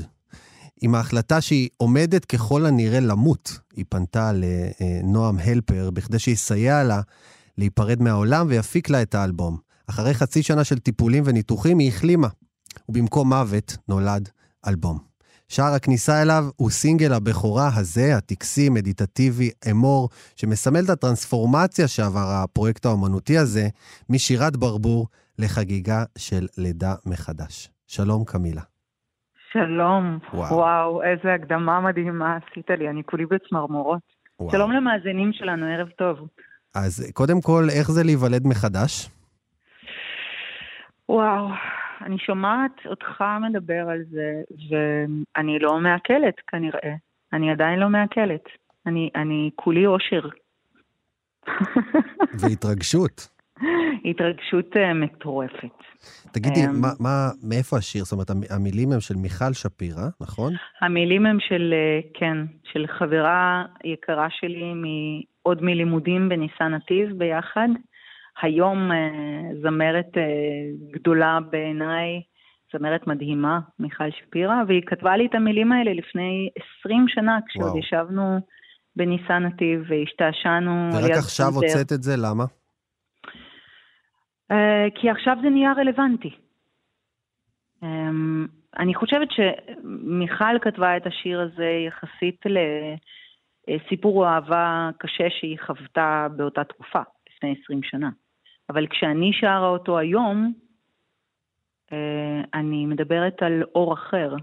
[0.82, 7.01] עם ההחלטה שהיא עומדת ככל הנראה למות, היא פנתה לנועם הלפר בכדי שיסייע לה
[7.58, 9.58] להיפרד מהעולם ויפיק לה את האלבום.
[9.89, 12.28] אחרי חצי שנה של טיפולים וניתוחים היא החלימה,
[12.89, 14.30] ובמקום מוות נולד
[14.68, 15.13] אלבום.
[15.48, 22.86] שער הכניסה אליו הוא סינגל הבכורה הזה, הטקסי, מדיטטיבי, אמור, שמסמל את הטרנספורמציה שעבר הפרויקט
[22.86, 23.68] האומנותי הזה,
[24.10, 25.08] משירת ברבור
[25.39, 27.70] לחגיגה של לידה מחדש.
[27.88, 28.62] שלום, קמילה.
[29.52, 30.56] שלום, וואו.
[30.56, 31.04] וואו.
[31.04, 34.00] איזה הקדמה מדהימה עשית לי, אני כולי בצמרמורות.
[34.39, 34.52] וואו.
[34.52, 36.18] שלום למאזינים שלנו, ערב טוב.
[36.76, 39.10] אז קודם כל, איך זה להיוולד מחדש?
[41.10, 41.48] וואו,
[42.02, 46.96] אני שומעת אותך מדבר על זה, ואני לא מעכלת כנראה.
[47.34, 48.44] אני עדיין לא מעכלת.
[48.86, 50.22] אני, אני כולי אושר.
[52.40, 53.28] והתרגשות.
[54.06, 55.78] התרגשות אה, מטורפת.
[56.32, 58.04] תגידי, אמ, מה, מה, מאיפה השיר?
[58.04, 60.54] זאת אומרת, המ- המילים הם של מיכל שפירא, נכון?
[60.82, 62.38] המילים הם של, אה, כן,
[62.74, 64.74] של חברה יקרה שלי
[65.45, 67.67] מעוד מלימודים בניסן נתיב ביחד.
[68.41, 68.97] היום אה,
[69.62, 70.23] זמרת אה,
[70.91, 72.21] גדולה בעיניי,
[72.73, 77.79] זמרת מדהימה, מיכל שפירא, והיא כתבה לי את המילים האלה לפני 20 שנה, כשעוד וואו.
[77.79, 78.39] ישבנו
[78.95, 81.47] בניסן נתיב והשתעשענו ורק עכשיו.
[81.56, 82.43] הוצאת את זה, למה?
[84.51, 86.36] אה, כי עכשיו זה נהיה רלוונטי.
[87.84, 88.47] אמ,
[88.79, 92.45] אני חושבת שמיכל כתבה את השיר הזה יחסית
[93.67, 98.10] לסיפור אהבה קשה שהיא חוותה באותה תקופה, לפני 20 שנה.
[98.69, 100.54] אבל כשאני שרה אותו היום,
[101.91, 104.36] אה, אני מדברת על אור אחר.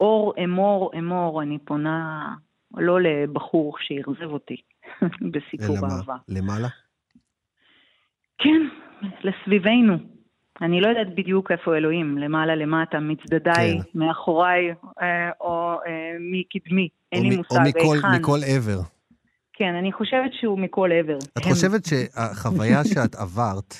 [0.00, 2.28] אור, אמור, אמור, אני פונה
[2.76, 4.56] לא לבחור שאכזב אותי
[5.32, 5.94] בסיפור אלא מה?
[5.94, 6.16] אהבה.
[6.28, 6.68] למעלה?
[8.38, 8.62] כן,
[9.24, 9.96] לסביבנו.
[10.60, 13.98] אני לא יודעת בדיוק איפה אלוהים, למעלה, למטה, מצדדיי, כן.
[13.98, 16.88] מאחוריי, אה, או אה, מקדמי.
[17.14, 17.96] אין לי מושג או מכל.
[18.20, 18.80] מכל עבר.
[19.52, 21.18] כן, אני חושבת שהוא מכל עבר.
[21.18, 23.74] את הם- חושבת שהחוויה שאת עברת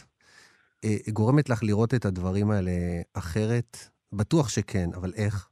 [0.84, 2.70] אה, גורמת לך לראות את הדברים האלה
[3.18, 3.76] אחרת?
[4.12, 5.48] בטוח שכן, אבל איך?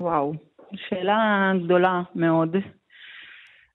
[0.00, 0.32] וואו.
[0.76, 1.16] שאלה
[1.64, 2.56] גדולה מאוד.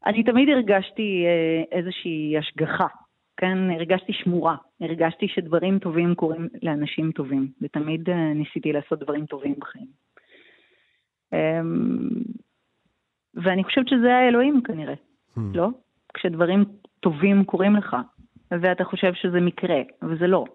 [0.06, 2.88] אני תמיד הרגשתי אה, איזושהי השגחה,
[3.38, 3.58] כן?
[3.76, 10.07] הרגשתי שמורה, הרגשתי שדברים טובים קורים לאנשים טובים, ותמיד אה, ניסיתי לעשות דברים טובים בחיים.
[11.34, 12.10] אמ,
[13.34, 15.42] ואני חושבת שזה האלוהים כנראה, hmm.
[15.54, 15.70] לא?
[16.14, 16.66] כשדברים
[17.00, 17.96] טובים קורים לך,
[18.52, 20.46] ואתה חושב שזה מקרה, וזה לא.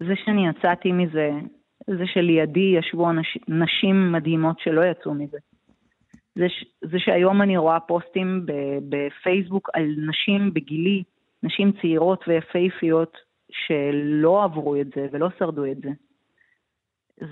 [0.00, 1.30] זה שאני יצאתי מזה,
[1.86, 5.38] זה שלידי ישבו אנש, נשים מדהימות שלא יצאו מזה.
[6.34, 6.46] זה,
[6.84, 8.46] זה שהיום אני רואה פוסטים
[8.88, 11.02] בפייסבוק על נשים בגילי,
[11.42, 13.16] נשים צעירות ויפהפיות,
[13.50, 15.90] שלא עברו את זה ולא שרדו את זה.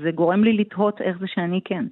[0.03, 1.85] זה גורם לי לתהות איך זה שאני כן.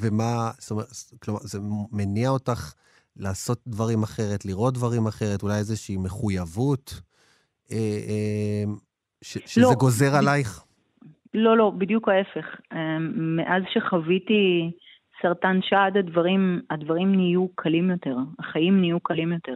[0.00, 0.86] ומה, זאת אומרת,
[1.22, 1.58] כלומר, זה
[1.92, 2.72] מניע אותך
[3.16, 7.00] לעשות דברים אחרת, לראות דברים אחרת, אולי איזושהי מחויבות
[7.72, 8.64] אה, אה,
[9.22, 10.14] ש, שזה לא, גוזר ב...
[10.14, 10.64] עלייך?
[11.34, 12.46] לא, לא, בדיוק ההפך.
[12.72, 14.70] אה, מאז שחוויתי
[15.22, 19.54] סרטן שד, הדברים, הדברים נהיו קלים יותר, החיים נהיו קלים יותר.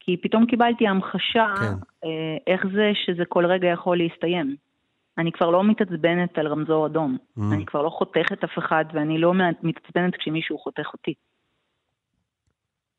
[0.00, 1.74] כי פתאום קיבלתי המחשה כן.
[2.04, 4.56] אה, איך זה שזה כל רגע יכול להסתיים.
[5.18, 7.16] אני כבר לא מתעצבנת על רמזור אדום.
[7.38, 7.42] Mm.
[7.52, 11.14] אני כבר לא חותכת אף אחד, ואני לא מתעצבנת כשמישהו חותך אותי.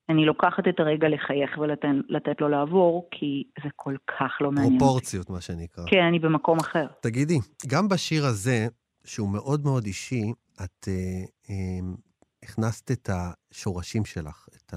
[0.09, 4.79] אני לוקחת את הרגע לחייך ולתת לו לעבור, כי זה כל כך לא מעניין.
[4.79, 5.83] פרופורציות, מה שנקרא.
[5.87, 6.87] כן, אני במקום אחר.
[7.01, 8.67] תגידי, גם בשיר הזה,
[9.05, 10.31] שהוא מאוד מאוד אישי,
[10.63, 10.93] את אה,
[11.49, 11.79] אה,
[12.43, 14.73] הכנסת את השורשים שלך, את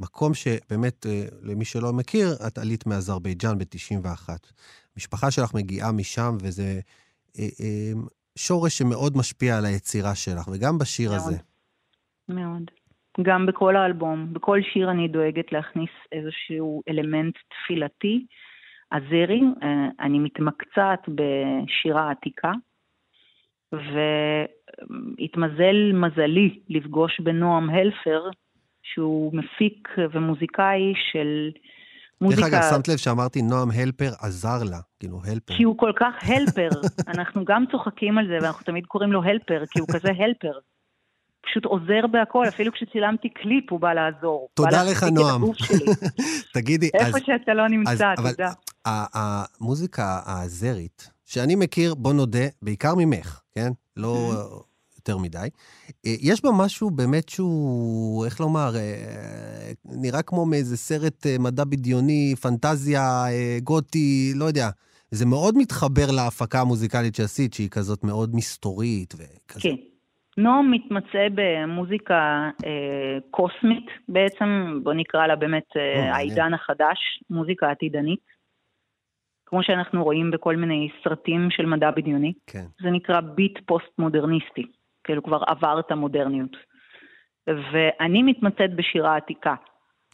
[0.00, 4.28] המקום שבאמת, אה, למי שלא מכיר, את עלית מאזרבייג'אן ב-91.
[4.96, 6.80] המשפחה שלך מגיעה משם, וזה
[7.38, 7.92] אה, אה,
[8.38, 11.36] שורש שמאוד משפיע על היצירה שלך, וגם בשיר מאוד, הזה.
[12.28, 12.70] מאוד.
[13.22, 18.26] גם בכל האלבום, בכל שיר אני דואגת להכניס איזשהו אלמנט תפילתי.
[18.92, 22.52] הזרי, אה, אני מתמקצעת בשירה עתיקה,
[25.18, 28.30] והתמזל מזלי לפגוש בנועם הלפר,
[28.82, 31.50] שהוא מפיק ומוזיקאי של
[32.20, 32.42] מוזיקה...
[32.42, 35.54] דרך אגב, שמת לב שאמרתי נועם הלפר עזר לה, כאילו הלפר.
[35.56, 36.68] כי הוא כל כך הלפר,
[37.14, 40.52] אנחנו גם צוחקים על זה, ואנחנו תמיד קוראים לו הלפר, כי הוא כזה הלפר.
[41.42, 44.48] פשוט עוזר בהכל, אפילו כשצילמתי קליפ הוא בא לעזור.
[44.54, 45.42] תודה לך, נועם.
[46.54, 47.06] תגידי, אז...
[47.06, 48.52] איפה שאתה לא נמצא, תודה.
[48.84, 53.70] המוזיקה האזרית, שאני מכיר, בוא נודה, בעיקר ממך, כן?
[53.96, 54.32] לא
[55.10, 55.48] יותר מדי.
[56.06, 61.64] אה, יש בה משהו באמת שהוא, איך לומר, אה, נראה כמו מאיזה סרט אה, מדע
[61.64, 63.24] בדיוני, פנטזיה,
[63.62, 64.68] גותי, לא יודע.
[65.10, 69.60] זה מאוד מתחבר להפקה המוזיקלית שעשית, שהיא כזאת מאוד מסתורית וכזה.
[69.68, 69.76] כן.
[70.36, 76.98] נועם מתמצא במוזיקה אה, קוסמית בעצם, בוא נקרא לה באמת אה, העידן החדש,
[77.30, 78.40] מוזיקה עתידנית.
[79.46, 82.32] כמו שאנחנו רואים בכל מיני סרטים של מדע בדיוני.
[82.46, 82.64] כן.
[82.82, 84.62] זה נקרא ביט פוסט-מודרניסטי,
[85.04, 86.56] כאילו כבר עבר את המודרניות.
[87.46, 89.54] ואני מתמצאת בשירה עתיקה.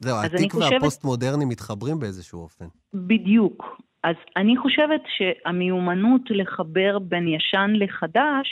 [0.00, 0.72] זהו, העתיק חושבת...
[0.72, 2.64] והפוסט-מודרני מתחברים באיזשהו אופן.
[2.94, 3.80] בדיוק.
[4.02, 8.48] אז אני חושבת שהמיומנות לחבר בין ישן לחדש,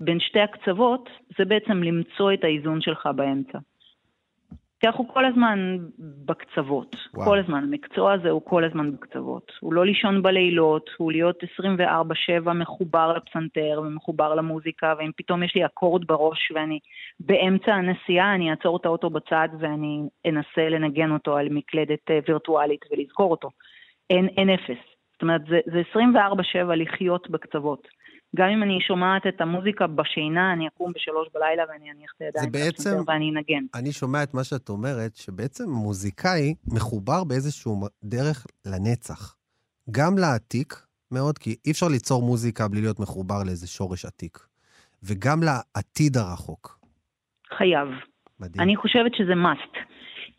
[0.00, 3.58] בין שתי הקצוות, זה בעצם למצוא את האיזון שלך באמצע.
[4.80, 5.78] כי אנחנו כל הזמן
[6.24, 7.26] בקצוות, וואו.
[7.26, 7.64] כל הזמן.
[7.64, 9.52] המקצוע הזה הוא כל הזמן בקצוות.
[9.60, 11.42] הוא לא לישון בלילות, הוא להיות
[12.44, 16.78] 24-7 מחובר לפסנתר ומחובר למוזיקה, ואם פתאום יש לי אקורד בראש ואני
[17.20, 22.84] באמצע הנסיעה, אני אעצור את האוטו בצד ואני אנסה לנגן אותו על מקלדת אה, וירטואלית
[22.90, 23.50] ולזכור אותו.
[24.10, 24.82] אין, אין אפס.
[25.12, 27.88] זאת אומרת, זה, זה 24-7 לחיות בקצוות.
[28.36, 32.52] גם אם אני שומעת את המוזיקה בשינה, אני אקום בשלוש בלילה ואני אניח את הידיים
[32.52, 33.64] בעצם, ואני אנגן.
[33.74, 39.36] אני שומע את מה שאת אומרת, שבעצם מוזיקאי מחובר באיזשהו דרך לנצח.
[39.90, 40.74] גם לעתיק
[41.10, 44.38] מאוד, כי אי אפשר ליצור מוזיקה בלי להיות מחובר לאיזה שורש עתיק.
[45.02, 46.78] וגם לעתיד הרחוק.
[47.58, 47.88] חייב.
[48.40, 48.60] מדהים.
[48.60, 49.78] אני חושבת שזה must.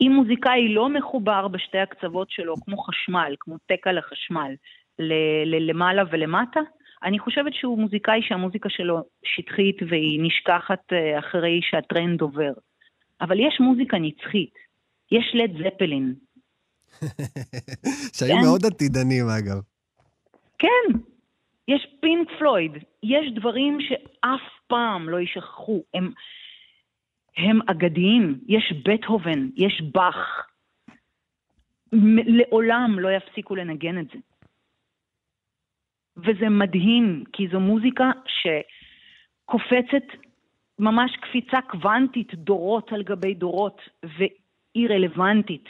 [0.02, 4.52] אם מוזיקאי לא מחובר בשתי הקצוות שלו, כמו חשמל, כמו תקע לחשמל,
[5.70, 6.60] למעלה ולמטה,
[7.04, 12.52] אני חושבת שהוא מוזיקאי שהמוזיקה שלו שטחית והיא נשכחת אה, אחרי שהטרנד עובר.
[13.22, 14.54] אבל יש מוזיקה נצחית.
[15.12, 16.14] יש לד זפלין.
[18.18, 18.42] שהיו כן?
[18.46, 19.62] מאוד עתידנים, אגב.
[20.58, 21.00] כן,
[21.68, 22.72] יש פינק פלויד.
[23.04, 25.84] יש דברים שאף פעם לא יישכחו.
[25.94, 26.12] הם,
[27.38, 28.40] הם אגדיים.
[28.48, 30.48] יש בטהובן, יש באך.
[32.26, 34.20] לעולם לא יפסיקו לנגן את זה.
[36.24, 40.18] וזה מדהים, כי זו מוזיקה שקופצת
[40.80, 45.66] ממש קפיצה קוונטית, דורות על גבי דורות, והיא רלוונטית.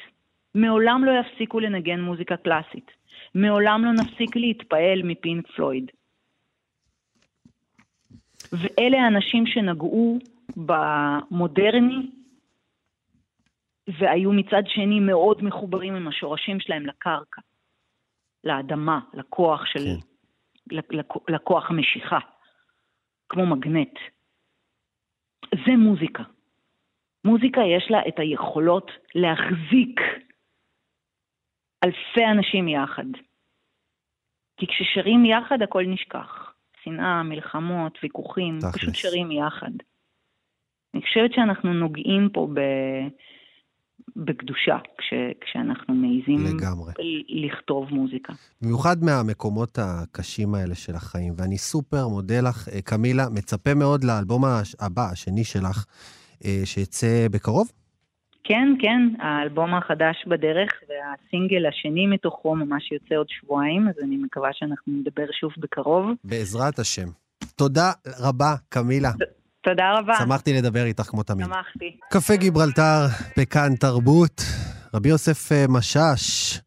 [0.56, 2.92] מעולם לא יפסיקו לנגן מוזיקה קלאסית.
[3.36, 5.92] מעולם לא נפסיק להתפעל מפינק פלויד.
[8.52, 10.20] ואלה האנשים שנגעו
[10.58, 12.10] במודרני,
[14.00, 17.42] והיו מצד שני מאוד מחוברים עם השורשים שלהם לקרקע,
[18.44, 19.80] לאדמה, לכוח של...
[19.80, 20.09] כן.
[21.28, 22.20] לכוח המשיכה,
[23.30, 24.00] כמו מגנט.
[25.66, 26.24] זה מוזיקה.
[27.26, 30.00] מוזיקה יש לה את היכולות להחזיק
[31.84, 33.06] אלפי אנשים יחד.
[34.58, 36.54] כי כששרים יחד הכל נשכח.
[36.84, 38.76] שנאה, מלחמות, ויכוחים, תכלס.
[38.76, 39.72] פשוט שרים יחד.
[40.94, 42.60] אני חושבת שאנחנו נוגעים פה ב...
[44.16, 46.94] בקדושה כש, כשאנחנו מעיזים לגמרי.
[47.30, 48.34] לכתוב מוזיקה.
[48.62, 54.44] במיוחד מהמקומות הקשים האלה של החיים, ואני סופר מודה לך, אה, קמילה, מצפה מאוד לאלבום
[54.80, 55.86] הבא, השני שלך,
[56.46, 57.72] אה, שיצא בקרוב.
[58.44, 64.50] כן, כן, האלבום החדש בדרך, והסינגל השני מתוכו ממש יוצא עוד שבועיים, אז אני מקווה
[64.54, 66.06] שאנחנו נדבר שוב בקרוב.
[66.24, 67.08] בעזרת השם.
[67.56, 69.12] תודה רבה, קמילה.
[69.70, 70.14] תודה רבה.
[70.20, 71.46] שמחתי לדבר איתך כמו תמיד.
[71.46, 71.98] שמחתי.
[72.10, 73.06] קפה גיברלטר,
[73.38, 74.44] בכאן תרבות.
[74.94, 76.60] רבי יוסף אה, משאש,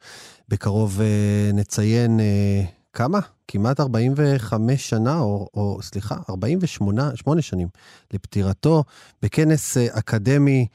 [0.48, 2.62] בקרוב אה, נציין אה,
[2.92, 3.18] כמה?
[3.48, 7.68] כמעט 45 שנה, או, או סליחה, 48 שנים
[8.12, 8.84] לפטירתו,
[9.22, 10.66] בכנס אקדמי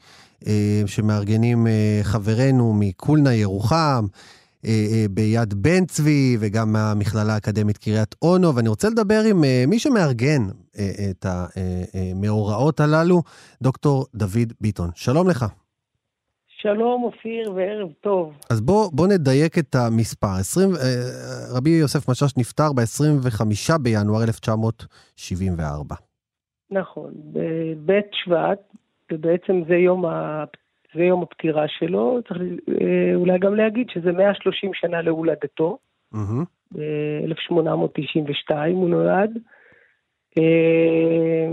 [0.86, 1.66] שמארגנים
[2.02, 4.06] חברינו מקולנה ירוחם.
[4.64, 9.64] אה, אה, ביד בן צבי וגם מהמכללה האקדמית קריית אונו, ואני רוצה לדבר עם אה,
[9.66, 10.42] מי שמארגן
[11.10, 13.22] את המאורעות הללו,
[13.62, 14.90] דוקטור דוד ביטון.
[14.94, 15.46] שלום לך.
[16.48, 18.32] שלום אופיר וערב טוב.
[18.50, 20.36] אז בוא, בוא נדייק את המספר.
[20.40, 20.70] 20,
[21.56, 25.94] רבי יוסף משאש נפטר ב-25 בינואר 1974.
[26.70, 28.60] נכון, בבית שבט,
[29.12, 30.04] ובעצם זה יום
[30.94, 32.40] זה יום הפטירה שלו, צריך
[32.80, 35.78] אה, אולי גם להגיד שזה 130 שנה להולדתו,
[36.74, 39.38] ב-1892 הוא נולד.
[40.38, 41.48] אה,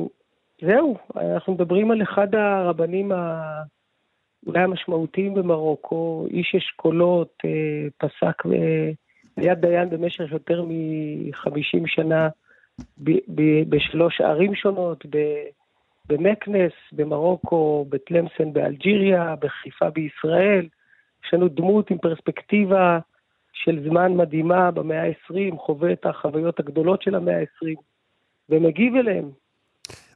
[0.62, 3.42] זהו, אנחנו מדברים על אחד הרבנים ה...
[4.48, 8.44] אולי המשמעותיים במרוקו, איש אשכולות, אה, פסק,
[9.38, 12.30] היה דיין במשך יותר מ-50 שנה
[13.70, 15.06] בשלוש ערים שונות,
[16.08, 20.68] במקנס במרוקו, בתלמסן באלג'יריה, בחיפה בישראל.
[21.26, 23.00] יש לנו דמות עם פרספקטיבה
[23.54, 27.82] של זמן מדהימה במאה ה-20, חווה את החוויות הגדולות של המאה ה-20,
[28.50, 29.32] ומגיב אליהם.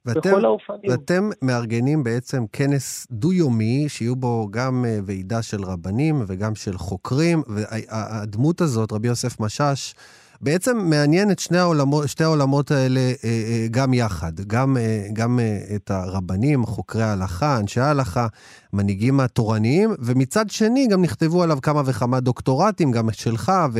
[0.05, 0.91] ואתם, בכל האופנים.
[0.91, 7.43] ואתם מארגנים בעצם כנס דו-יומי, שיהיו בו גם אה, ועידה של רבנים וגם של חוקרים,
[7.47, 9.95] והדמות הזאת, רבי יוסף משאש,
[10.41, 14.31] בעצם מעניין את שני העולמות, שתי העולמות האלה אה, אה, גם יחד.
[14.47, 15.39] גם, אה, גם
[15.75, 18.27] את הרבנים, חוקרי ההלכה, אנשי ההלכה,
[18.73, 23.79] מנהיגים התורניים, ומצד שני גם נכתבו עליו כמה וכמה דוקטורטים, גם שלך, ו,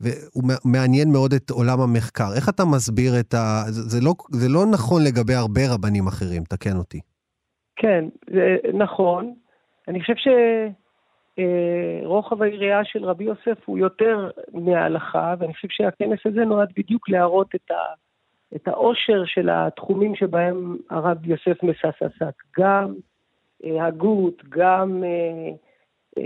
[0.00, 2.34] והוא מעניין מאוד את עולם המחקר.
[2.36, 3.62] איך אתה מסביר את ה...
[3.68, 7.00] זה לא, זה לא נכון לגבי הרבה רבנים אחרים, תקן אותי.
[7.76, 9.34] כן, זה נכון.
[9.88, 10.28] אני חושב ש...
[11.38, 17.08] אה, רוחב היריעה של רבי יוסף הוא יותר מההלכה, ואני חושב שהכנס הזה נועד בדיוק
[17.08, 17.94] להראות את, ה,
[18.56, 22.94] את העושר של התחומים שבהם הרב יוסף מסס עסק, גם
[23.64, 25.50] אה, הגות, גם אה,
[26.18, 26.24] אה,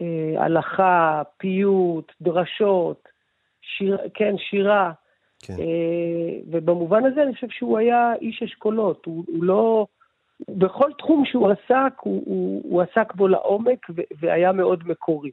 [0.00, 3.08] אה, הלכה, פיוט, דרשות,
[3.60, 4.92] שיר, כן, שירה.
[5.42, 5.54] כן.
[5.58, 9.86] אה, ובמובן הזה אני חושב שהוא היה איש אשכולות, הוא, הוא לא...
[10.48, 13.86] בכל תחום שהוא עסק, הוא, הוא, הוא עסק בו לעומק
[14.20, 15.30] והיה מאוד מקורי.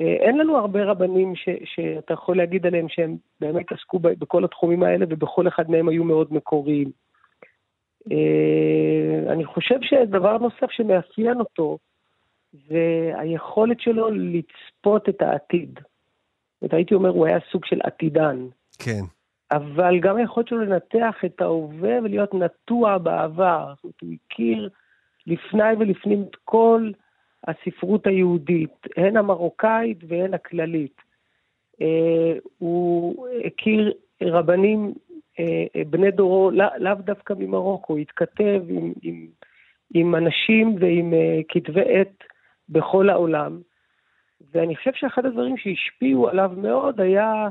[0.00, 4.82] אה, אין לנו הרבה רבנים ש, שאתה יכול להגיד עליהם שהם באמת עסקו בכל התחומים
[4.82, 6.90] האלה ובכל אחד מהם היו מאוד מקוריים.
[8.12, 11.78] אה, אני חושב שדבר נוסף שמאפיין אותו
[12.52, 15.80] זה היכולת שלו לצפות את העתיד.
[16.72, 18.46] הייתי אומר, הוא היה סוג של עתידן.
[18.78, 19.00] כן.
[19.56, 23.72] אבל גם היכולת שלו לנתח את ההווה ולהיות נטוע בעבר.
[23.74, 24.68] זאת אומרת, הוא הכיר
[25.26, 26.90] לפני ולפנים את כל
[27.46, 31.00] הספרות היהודית, הן המרוקאית והן הכללית.
[31.80, 34.94] אה, הוא הכיר רבנים
[35.38, 39.26] אה, בני דורו, לאו דווקא ממרוקו, התכתב עם, עם,
[39.94, 42.24] עם אנשים ועם אה, כתבי עת
[42.68, 43.60] בכל העולם.
[44.52, 47.48] ואני חושב שאחד הדברים שהשפיעו עליו מאוד היה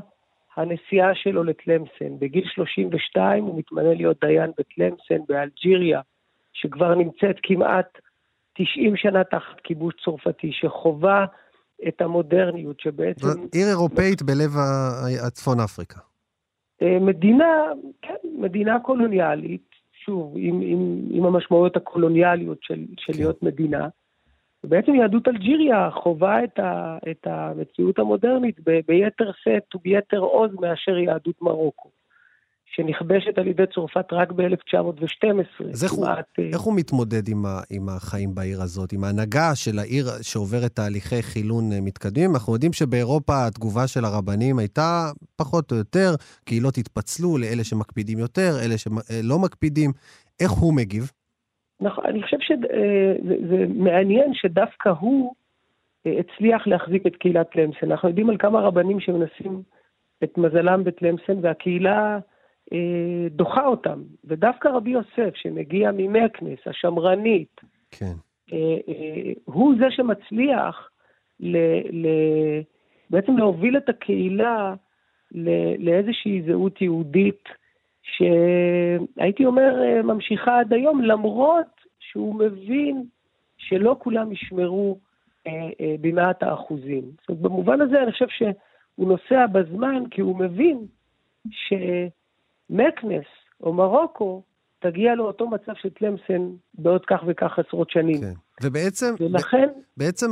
[0.56, 2.18] הנסיעה שלו לטלמסן.
[2.18, 6.00] בגיל 32 הוא מתמנה להיות דיין בטלמסן באלג'יריה,
[6.52, 7.98] שכבר נמצאת כמעט
[8.54, 11.24] 90 שנה תחת כיבוש צרפתי, שחווה
[11.88, 13.26] את המודרניות, שבעצם...
[13.52, 14.50] עיר אירופאית בלב
[15.26, 16.00] הצפון אפריקה.
[16.82, 17.62] אה, מדינה,
[18.02, 19.70] כן, מדינה קולוניאלית,
[20.04, 23.18] שוב, עם, עם, עם המשמעויות הקולוניאליות של, של כן.
[23.18, 23.88] להיות מדינה.
[24.64, 30.98] ובעצם יהדות אלג'יריה חווה את, ה, את המציאות המודרנית ב, ביתר שאת וביתר עוז מאשר
[30.98, 31.88] יהדות מרוקו.
[32.76, 35.64] שנכבשת על ידי צרפת רק ב-1912.
[35.72, 36.06] אז איך הוא,
[36.52, 41.22] איך הוא מתמודד עם, ה, עם החיים בעיר הזאת, עם ההנהגה של העיר שעוברת תהליכי
[41.22, 42.34] חילון מתקדמים?
[42.34, 48.50] אנחנו יודעים שבאירופה התגובה של הרבנים הייתה פחות או יותר, קהילות התפצלו לאלה שמקפידים יותר,
[48.64, 49.92] אלה שלא מקפידים.
[50.40, 51.10] איך הוא מגיב?
[51.80, 55.34] נכון, אני חושב שזה מעניין שדווקא הוא
[56.06, 57.90] הצליח להחזיק את קהילת טלמסן.
[57.90, 59.62] אנחנו יודעים על כמה רבנים שמנסים
[60.24, 62.18] את מזלם בטלמסן, והקהילה
[62.72, 64.02] אה, דוחה אותם.
[64.24, 67.60] ודווקא רבי יוסף, שמגיע ממקנס, השמרנית,
[67.90, 68.12] כן.
[68.52, 70.90] אה, אה, הוא זה שמצליח
[71.40, 71.56] ל,
[71.90, 72.06] ל,
[73.10, 74.74] בעצם להוביל את הקהילה
[75.32, 75.48] ל,
[75.78, 77.44] לאיזושהי זהות יהודית,
[78.04, 83.04] שהייתי אומר אה, ממשיכה עד היום, למרות שהוא מבין
[83.56, 84.98] שלא כולם ישמרו
[85.46, 87.04] אה, אה, במאת האחוזים.
[87.20, 90.86] זאת אומרת, במובן הזה אני חושב שהוא נוסע בזמן, כי הוא מבין
[91.50, 93.26] שמקנס
[93.60, 94.42] או מרוקו
[94.84, 96.42] תגיע לאותו מצב של טלמסן
[96.74, 98.20] בעוד כך וכך עשרות שנים.
[98.20, 98.32] כן.
[98.62, 99.68] ובעצם, ולכן...
[99.96, 100.26] בעצם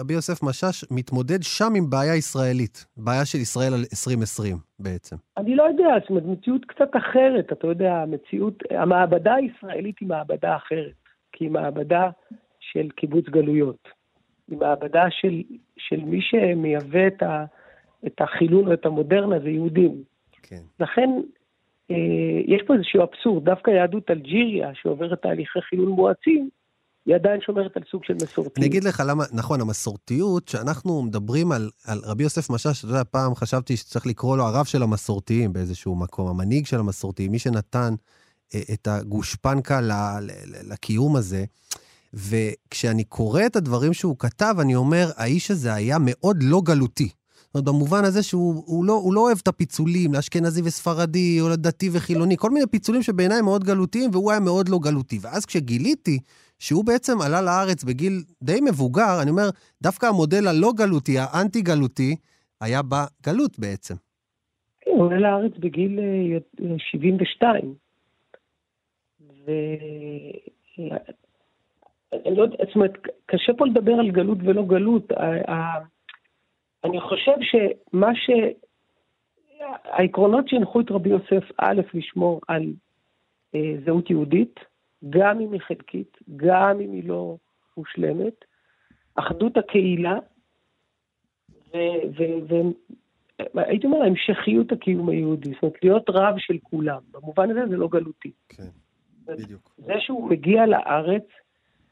[0.00, 5.16] רבי יוסף משאש מתמודד שם עם בעיה ישראלית, בעיה של ישראל על 2020 בעצם.
[5.36, 10.56] אני לא יודע, זאת אומרת, מציאות קצת אחרת, אתה יודע, המציאות, המעבדה הישראלית היא מעבדה
[10.56, 11.00] אחרת,
[11.32, 12.10] כי היא מעבדה
[12.60, 13.88] של קיבוץ גלויות.
[14.48, 15.42] היא מעבדה של,
[15.76, 17.44] של מי שמייבא את, ה,
[18.06, 20.02] את החילון או את המודרנה, זה יהודים.
[20.42, 20.62] כן.
[20.80, 21.10] לכן,
[22.46, 26.48] יש פה איזשהו אבסורד, דווקא יהדות אלג'יריה, שעוברת תהליכי חילון מואצים,
[27.06, 28.58] היא עדיין שומרת על סוג של מסורתיות.
[28.58, 33.02] אני אגיד לך למה, נכון, המסורתיות, שאנחנו מדברים על, על רבי יוסף משאש, אתה יודע,
[33.10, 37.94] פעם חשבתי שצריך לקרוא לו הרב של המסורתיים באיזשהו מקום, המנהיג של המסורתיים, מי שנתן
[38.54, 39.80] אה, את הגושפנקה
[40.70, 41.44] לקיום הזה.
[42.14, 47.08] וכשאני קורא את הדברים שהוא כתב, אני אומר, האיש הזה היה מאוד לא גלותי.
[47.54, 51.48] זאת אומרת, במובן הזה שהוא הוא לא, הוא לא אוהב את הפיצולים לאשכנזי וספרדי, או
[51.48, 55.18] לדתי וחילוני, כל מיני פיצולים שבעיניי מאוד גלותיים, והוא היה מאוד לא גלותי.
[55.22, 56.18] ואז כשגיליתי
[56.58, 59.48] שהוא בעצם עלה לארץ בגיל די מבוגר, אני אומר,
[59.82, 62.16] דווקא המודל הלא גלותי, האנטי-גלותי,
[62.60, 63.94] היה בגלות בעצם.
[64.80, 65.98] כן, הוא עלה לארץ בגיל
[66.78, 67.54] 72.
[67.54, 69.52] אה, ו...
[72.12, 72.92] אני לא זאת אומרת,
[73.26, 75.12] קשה פה לדבר על גלות ולא גלות.
[76.84, 78.30] אני חושב שמה ש...
[79.84, 82.72] העקרונות שהנחו את רבי יוסף, א', לשמור על
[83.54, 84.60] אה, זהות יהודית,
[85.10, 87.36] גם אם היא חלקית, גם אם היא לא
[87.76, 88.44] מושלמת,
[89.14, 90.18] אחדות הקהילה,
[93.54, 97.00] והייתי אומר, המשכיות הקיום היהודי, זאת אומרת, להיות רב של כולם.
[97.10, 98.32] במובן הזה זה לא גלותי.
[98.48, 98.62] כן,
[99.24, 99.74] בדיוק.
[99.76, 101.26] זה שהוא מגיע לארץ,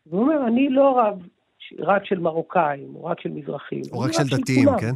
[0.06, 1.22] והוא אומר, אני לא רב
[1.78, 3.82] רק של מרוקאים, או רק של מזרחים.
[3.92, 4.92] או רק של דתיים, כן?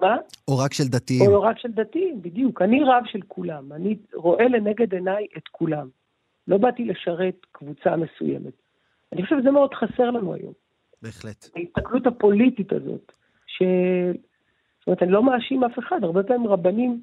[0.00, 0.16] מה?
[0.48, 1.30] או רק של דתיים.
[1.30, 2.62] או רק של דתיים, בדיוק.
[2.62, 3.72] אני רב של כולם.
[3.72, 5.88] אני רואה לנגד עיניי את כולם.
[6.48, 8.52] לא באתי לשרת קבוצה מסוימת.
[9.12, 10.52] אני חושב שזה מאוד חסר לנו היום.
[11.02, 11.48] בהחלט.
[11.56, 13.12] ההסתכלות הפוליטית הזאת,
[13.46, 13.62] ש...
[14.78, 17.00] זאת אומרת, אני לא מאשים אף אחד, הרבה פעמים רבנים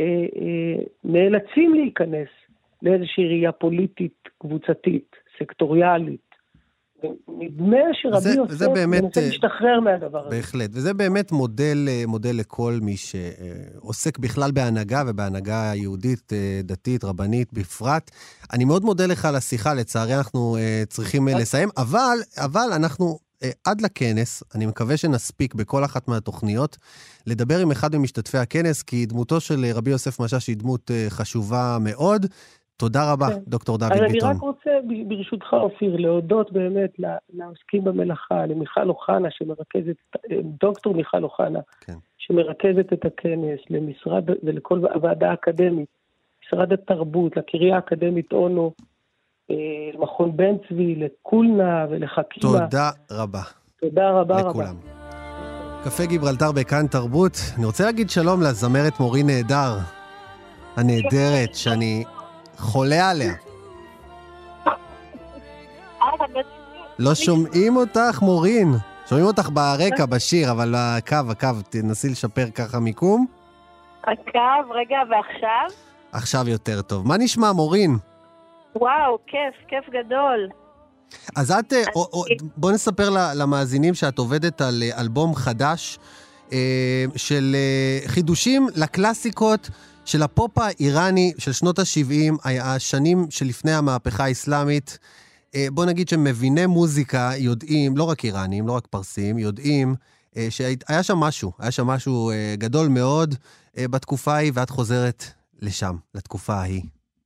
[0.00, 2.28] אה, אה, נאלצים להיכנס
[2.82, 6.29] לאיזושהי ראייה פוליטית, קבוצתית, סקטוריאלית,
[7.28, 10.36] נדמה שרבי יוסף מנסה אה, להשתחרר מהדבר הזה.
[10.36, 17.04] בהחלט, וזה באמת מודל, אה, מודל לכל מי שעוסק בכלל בהנהגה ובהנהגה יהודית, אה, דתית,
[17.04, 18.10] רבנית בפרט.
[18.52, 20.56] אני מאוד מודה לך על השיחה, לצערי אנחנו
[20.88, 23.18] צריכים לסיים, אבל, אבל אנחנו
[23.64, 26.76] עד לכנס, אני מקווה שנספיק בכל אחת מהתוכניות,
[27.26, 32.26] לדבר עם אחד ממשתתפי הכנס, כי דמותו של רבי יוסף משאש היא דמות חשובה מאוד.
[32.80, 33.40] תודה רבה, כן.
[33.46, 34.06] דוקטור דוד ביטון.
[34.06, 34.70] אני רק רוצה,
[35.08, 36.90] ברשותך, אופיר, להודות באמת
[37.32, 39.96] לעוסקים במלאכה, למיכל אוחנה שמרכזת,
[40.60, 41.92] דוקטור מיכל אוחנה, כן.
[42.18, 45.88] שמרכזת את הכנס, למשרד, ולכל הוועדה האקדמית,
[46.46, 48.72] משרד התרבות, לקריה האקדמית אונו,
[49.50, 49.56] אה,
[49.94, 52.52] למכון בן צבי, לקולנה ולחכימה.
[52.52, 53.42] תודה רבה.
[53.80, 54.48] תודה רבה לכולם.
[54.48, 54.50] רבה.
[54.50, 54.76] לכולם.
[55.84, 57.32] קפה גיברלטר בכאן תרבות.
[57.56, 59.78] אני רוצה להגיד שלום לזמרת מורי נהדר,
[60.76, 62.04] הנהדרת, שאני
[62.60, 63.34] חולה עליה.
[66.98, 68.74] לא שומעים אותך, מורין.
[69.08, 73.26] שומעים אותך ברקע, בשיר, אבל הקו, הקו, תנסי לשפר ככה מיקום.
[74.04, 75.78] הקו, רגע, ועכשיו?
[76.12, 77.08] עכשיו יותר טוב.
[77.08, 77.96] מה נשמע, מורין?
[78.76, 80.48] וואו, כיף, כיף גדול.
[81.36, 81.82] אז את, אה,
[82.56, 85.98] בוא נספר למאזינים שאת עובדת על אה, אלבום חדש
[86.52, 87.56] אה, של
[88.06, 89.70] חידושים לקלאסיקות
[90.04, 94.98] של הפופ האיראני של שנות ה-70, השנים שלפני המהפכה האסלאמית.
[95.54, 99.94] אה, בוא נגיד שמביני מוזיקה יודעים, לא רק איראנים, לא רק פרסים, יודעים
[100.36, 103.34] אה, שהיה שם משהו, היה שם משהו אה, גדול מאוד
[103.92, 105.22] בתקופה ההיא, ואת חוזרת
[105.62, 106.82] לשם, לתקופה ההיא,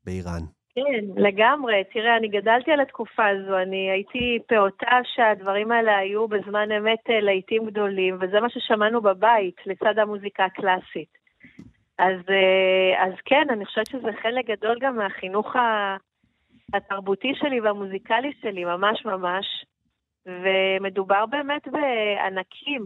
[0.07, 0.45] באיראן.
[0.75, 1.75] כן, לגמרי.
[1.93, 7.67] תראה, אני גדלתי על התקופה הזו, אני הייתי פעוטה שהדברים האלה היו בזמן אמת להיטים
[7.67, 11.24] גדולים, וזה מה ששמענו בבית, לצד המוזיקה הקלאסית.
[11.99, 15.53] אז, אה, אז כן, אני חושבת שזה חלק גדול גם מהחינוך
[16.75, 19.47] התרבותי שלי והמוזיקלי שלי, ממש ממש.
[20.27, 22.85] ומדובר באמת בענקים,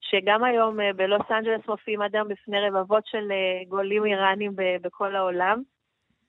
[0.00, 3.32] שגם היום אה, בלוס אנג'לס מופיעים עד היום בפני רבבות של
[3.68, 4.52] גולים איראנים
[4.82, 5.62] בכל העולם.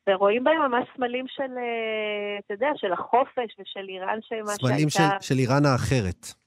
[0.09, 5.17] ורואים בהם ממש סמלים של, אה, אתה יודע, של החופש ושל איראן שמה סמלים שהייתה...
[5.21, 6.44] של, של איראן האחרת.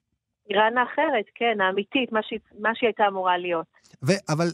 [0.51, 3.67] איראן האחרת, כן, האמיתית, מה שהיא, מה שהיא הייתה אמורה להיות.
[4.03, 4.47] ו, אבל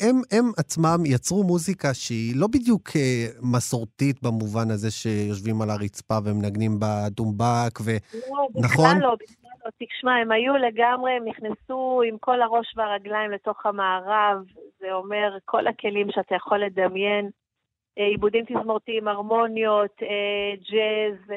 [0.00, 6.18] הם, הם עצמם יצרו מוזיקה שהיא לא בדיוק אה, מסורתית במובן הזה שיושבים על הרצפה
[6.24, 7.90] ומנגנים בדומבק, ו...
[8.14, 8.62] לא, נכון?
[8.62, 9.70] בכלל לא, בכלל לא.
[9.78, 14.36] תשמע, הם היו לגמרי, הם נכנסו עם כל הראש והרגליים לתוך המערב,
[14.80, 17.30] זה אומר כל הכלים שאתה יכול לדמיין.
[17.98, 21.36] אה, עיבודים תזמורתיים, הרמוניות, אה, ג'אז,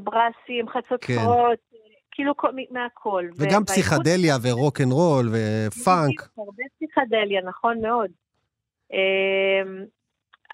[0.00, 1.78] ברסים, חצוצרות, כן.
[2.18, 2.34] כאילו
[2.70, 3.24] מהכל.
[3.38, 6.28] וגם פסיכדליה ו rock and roll ו funk.
[6.38, 8.10] הרבה פסיכדליה, נכון מאוד.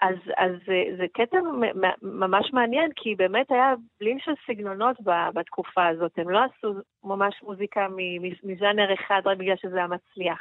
[0.01, 1.37] אז, אז זה, זה קטע
[2.01, 4.97] ממש מעניין, כי באמת היה בליל של סגנונות
[5.33, 6.11] בתקופה הזאת.
[6.17, 7.87] הם לא עשו ממש מוזיקה
[8.43, 10.39] מז'אנר אחד רק בגלל שזה היה מצליח.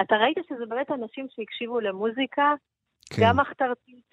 [0.00, 2.54] אתה ראית שזה באמת אנשים שהקשיבו למוזיקה
[3.10, 3.22] כן.
[3.22, 4.10] גם מחתרתית,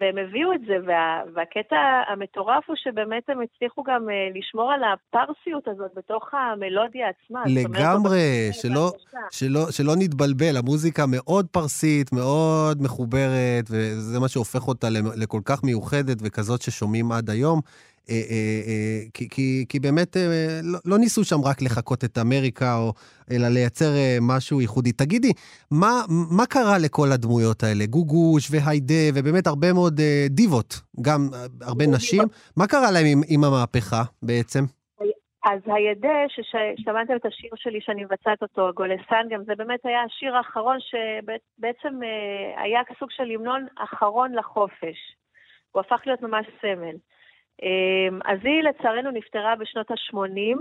[0.00, 1.76] והם הביאו את זה, וה, והקטע
[2.08, 7.42] המטורף הוא שבאמת הם הצליחו גם uh, לשמור על הפרסיות הזאת בתוך המלודיה עצמה.
[7.46, 8.92] לגמרי, שלא,
[9.30, 16.16] שלא, שלא נתבלבל, המוזיקה מאוד פרסית, מאוד מחוברת, וזה מה שהופך אותה לכל כך מיוחדת
[16.22, 17.60] וכזאת ששומעים עד היום.
[18.10, 20.16] אה, אה, אה, כי, כי, כי באמת
[20.62, 22.92] לא, לא ניסו שם רק לחקות את אמריקה, או,
[23.30, 23.90] אלא לייצר
[24.22, 24.92] משהו ייחודי.
[24.92, 25.32] תגידי,
[25.70, 27.86] מה, מה קרה לכל הדמויות האלה?
[27.86, 30.00] גוגוש והיידה, ובאמת הרבה מאוד
[30.30, 31.28] דיבות, גם
[31.62, 32.22] הרבה נשים.
[32.56, 34.64] מה קרה להם עם, עם המהפכה בעצם?
[35.44, 40.36] אז הידה, ששמעתם את השיר שלי שאני מבצעת אותו, הגולסן, גם זה באמת היה השיר
[40.36, 42.00] האחרון שבעצם
[42.56, 44.98] היה סוג של המנון אחרון לחופש.
[45.72, 46.96] הוא הפך להיות ממש סמל.
[47.62, 50.58] אמ, אז היא לצערנו נפטרה בשנות ה-80,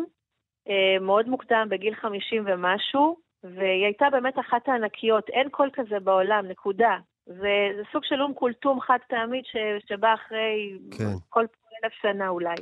[0.67, 6.45] אמ, מאוד מוקדם, בגיל 50 ומשהו, והיא הייתה באמת אחת הענקיות, אין קול כזה בעולם,
[6.47, 6.97] נקודה.
[7.25, 9.55] זה, זה סוג של אום כולתום חד פעמית ש,
[9.87, 11.13] שבא אחרי כן.
[11.29, 11.45] כל
[11.83, 12.55] אלף שנה אולי.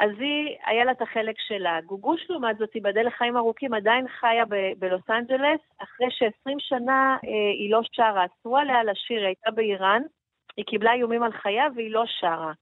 [0.00, 1.80] אז היא, היה לה את החלק שלה.
[1.80, 7.30] גוגוש, לעומת זאת, תיבדל לחיים ארוכים, עדיין חיה ב- בלוס אנג'לס, אחרי ש-20 שנה אה,
[7.58, 8.24] היא לא שרה.
[8.24, 10.02] אסרו עליה לשיר, היא הייתה באיראן,
[10.56, 12.52] היא קיבלה איומים על חייה והיא לא שרה.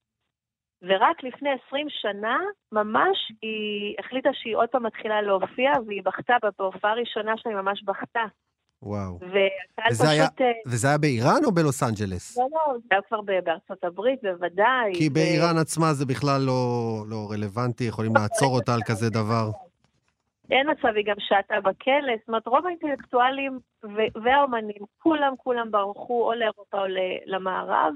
[0.82, 2.38] ורק לפני 20 שנה,
[2.72, 7.82] ממש, היא החליטה שהיא עוד פעם מתחילה להופיע, והיא בכתה, בהופעה הראשונה שלה היא ממש
[7.82, 8.24] בכתה.
[8.82, 9.18] וואו.
[9.90, 10.40] וזה היה, פשוט...
[10.40, 12.38] אה, וזה היה באיראן או בלוס אנג'לס?
[12.38, 14.92] לא, לא, זה היה כבר בארצות הברית, בוודאי.
[14.94, 15.14] כי ו...
[15.14, 16.62] באיראן עצמה זה בכלל לא,
[17.08, 19.50] לא רלוונטי, יכולים לעצור אותה על כזה דבר.
[20.50, 23.58] אין מצב, היא גם שעתה בכלא, זאת אומרת, רוב האינטלקטואלים
[24.22, 26.86] והאומנים, כולם כולם ברחו או לאירופה או
[27.26, 27.94] למערב.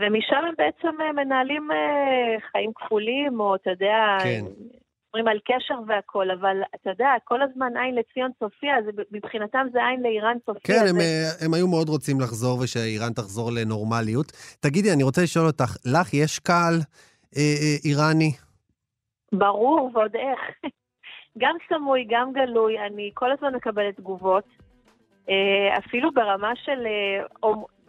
[0.00, 4.44] ומשם הם בעצם אה, מנהלים אה, חיים כפולים, או אתה יודע, כן.
[5.08, 9.78] מדברים על קשר והכול, אבל אתה יודע, כל הזמן עין לציון צופיה, זה, מבחינתם זה
[9.86, 10.60] עין לאיראן צופיה.
[10.64, 10.90] כן, זה...
[10.90, 14.32] הם, אה, הם היו מאוד רוצים לחזור ושאיראן תחזור לנורמליות.
[14.60, 16.74] תגידי, אני רוצה לשאול אותך, לך יש קהל
[17.36, 18.32] אה, אה, איראני?
[19.32, 20.40] ברור, ועוד איך.
[21.42, 24.44] גם סמוי, גם גלוי, אני כל הזמן מקבלת תגובות.
[25.78, 26.86] אפילו ברמה של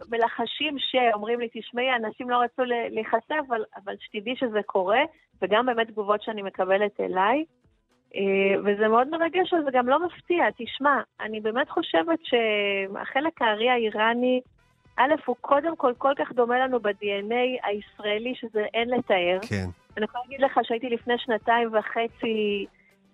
[0.08, 5.00] מלחשים שאומרים לי, תשמעי, אנשים לא רצו להיחשף, אבל, אבל שתדעי שזה קורה,
[5.42, 7.44] וגם באמת תגובות שאני מקבלת אליי.
[8.16, 10.44] אה, וזה מאוד מרגש, וזה גם לא מפתיע.
[10.56, 14.40] תשמע, אני באמת חושבת שהחלק הארי האיראני,
[14.96, 19.38] א', הוא קודם כל כל כך דומה לנו ב-DNA הישראלי, שזה אין לתאר.
[19.48, 19.66] כן.
[19.96, 22.66] אני יכולה להגיד לך שהייתי לפני שנתיים וחצי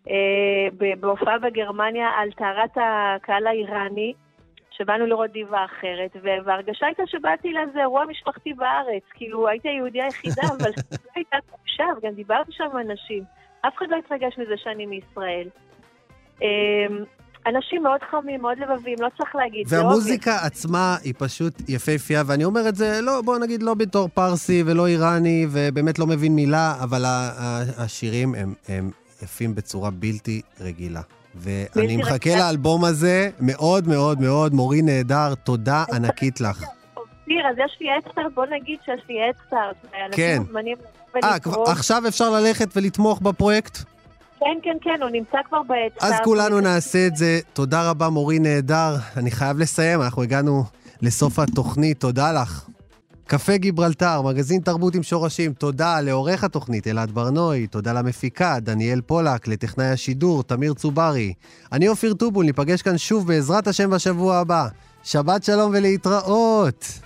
[0.08, 0.68] אה,
[1.00, 4.12] בהופעה בגרמניה על טהרת הקהל האיראני,
[4.78, 9.02] שבאנו לראות דיבה אחרת, וההרגשה הייתה שבאתי לאיזה אירוע משפחתי בארץ.
[9.14, 13.24] כאילו, הייתי היהודייה היחידה, אבל זו הייתה תחושה, וגם דיברתי שם עם אנשים.
[13.60, 15.48] אף אחד לא התרגש מזה שאני מישראל.
[16.42, 17.04] אמ,
[17.46, 19.66] אנשים מאוד חמים, מאוד לבבים, לא צריך להגיד.
[19.68, 24.08] והמוזיקה לא עצמה היא פשוט יפהפייה, ואני אומר את זה, לא, בוא נגיד, לא בתור
[24.08, 27.02] פרסי ולא איראני, ובאמת לא מבין מילה, אבל
[27.78, 28.90] השירים הם, הם
[29.22, 31.00] יפים בצורה בלתי רגילה.
[31.38, 34.54] ואני מחכה לאלבום הזה מאוד מאוד מאוד.
[34.54, 36.64] מורי נהדר, תודה ענקית לך.
[36.96, 39.76] אופיר, אז יש לי אקסטארט, בוא נגיד שיש לי אקסטארט.
[40.12, 40.42] כן.
[41.24, 43.78] אה, עכשיו אפשר ללכת ולתמוך בפרויקט?
[44.40, 46.12] כן, כן, כן, הוא נמצא כבר באקסטארט.
[46.12, 47.38] אז כולנו נעשה את זה.
[47.52, 48.96] תודה רבה, מורי נהדר.
[49.16, 50.64] אני חייב לסיים, אנחנו הגענו
[51.02, 52.00] לסוף התוכנית.
[52.00, 52.66] תודה לך.
[53.26, 59.48] קפה גיברלטר, מגזין תרבות עם שורשים, תודה לעורך התוכנית אלעד ברנועי, תודה למפיקה דניאל פולק,
[59.48, 61.32] לטכנאי השידור תמיר צוברי.
[61.72, 64.68] אני אופיר טובול, ניפגש כאן שוב בעזרת השם בשבוע הבא.
[65.02, 67.05] שבת שלום ולהתראות!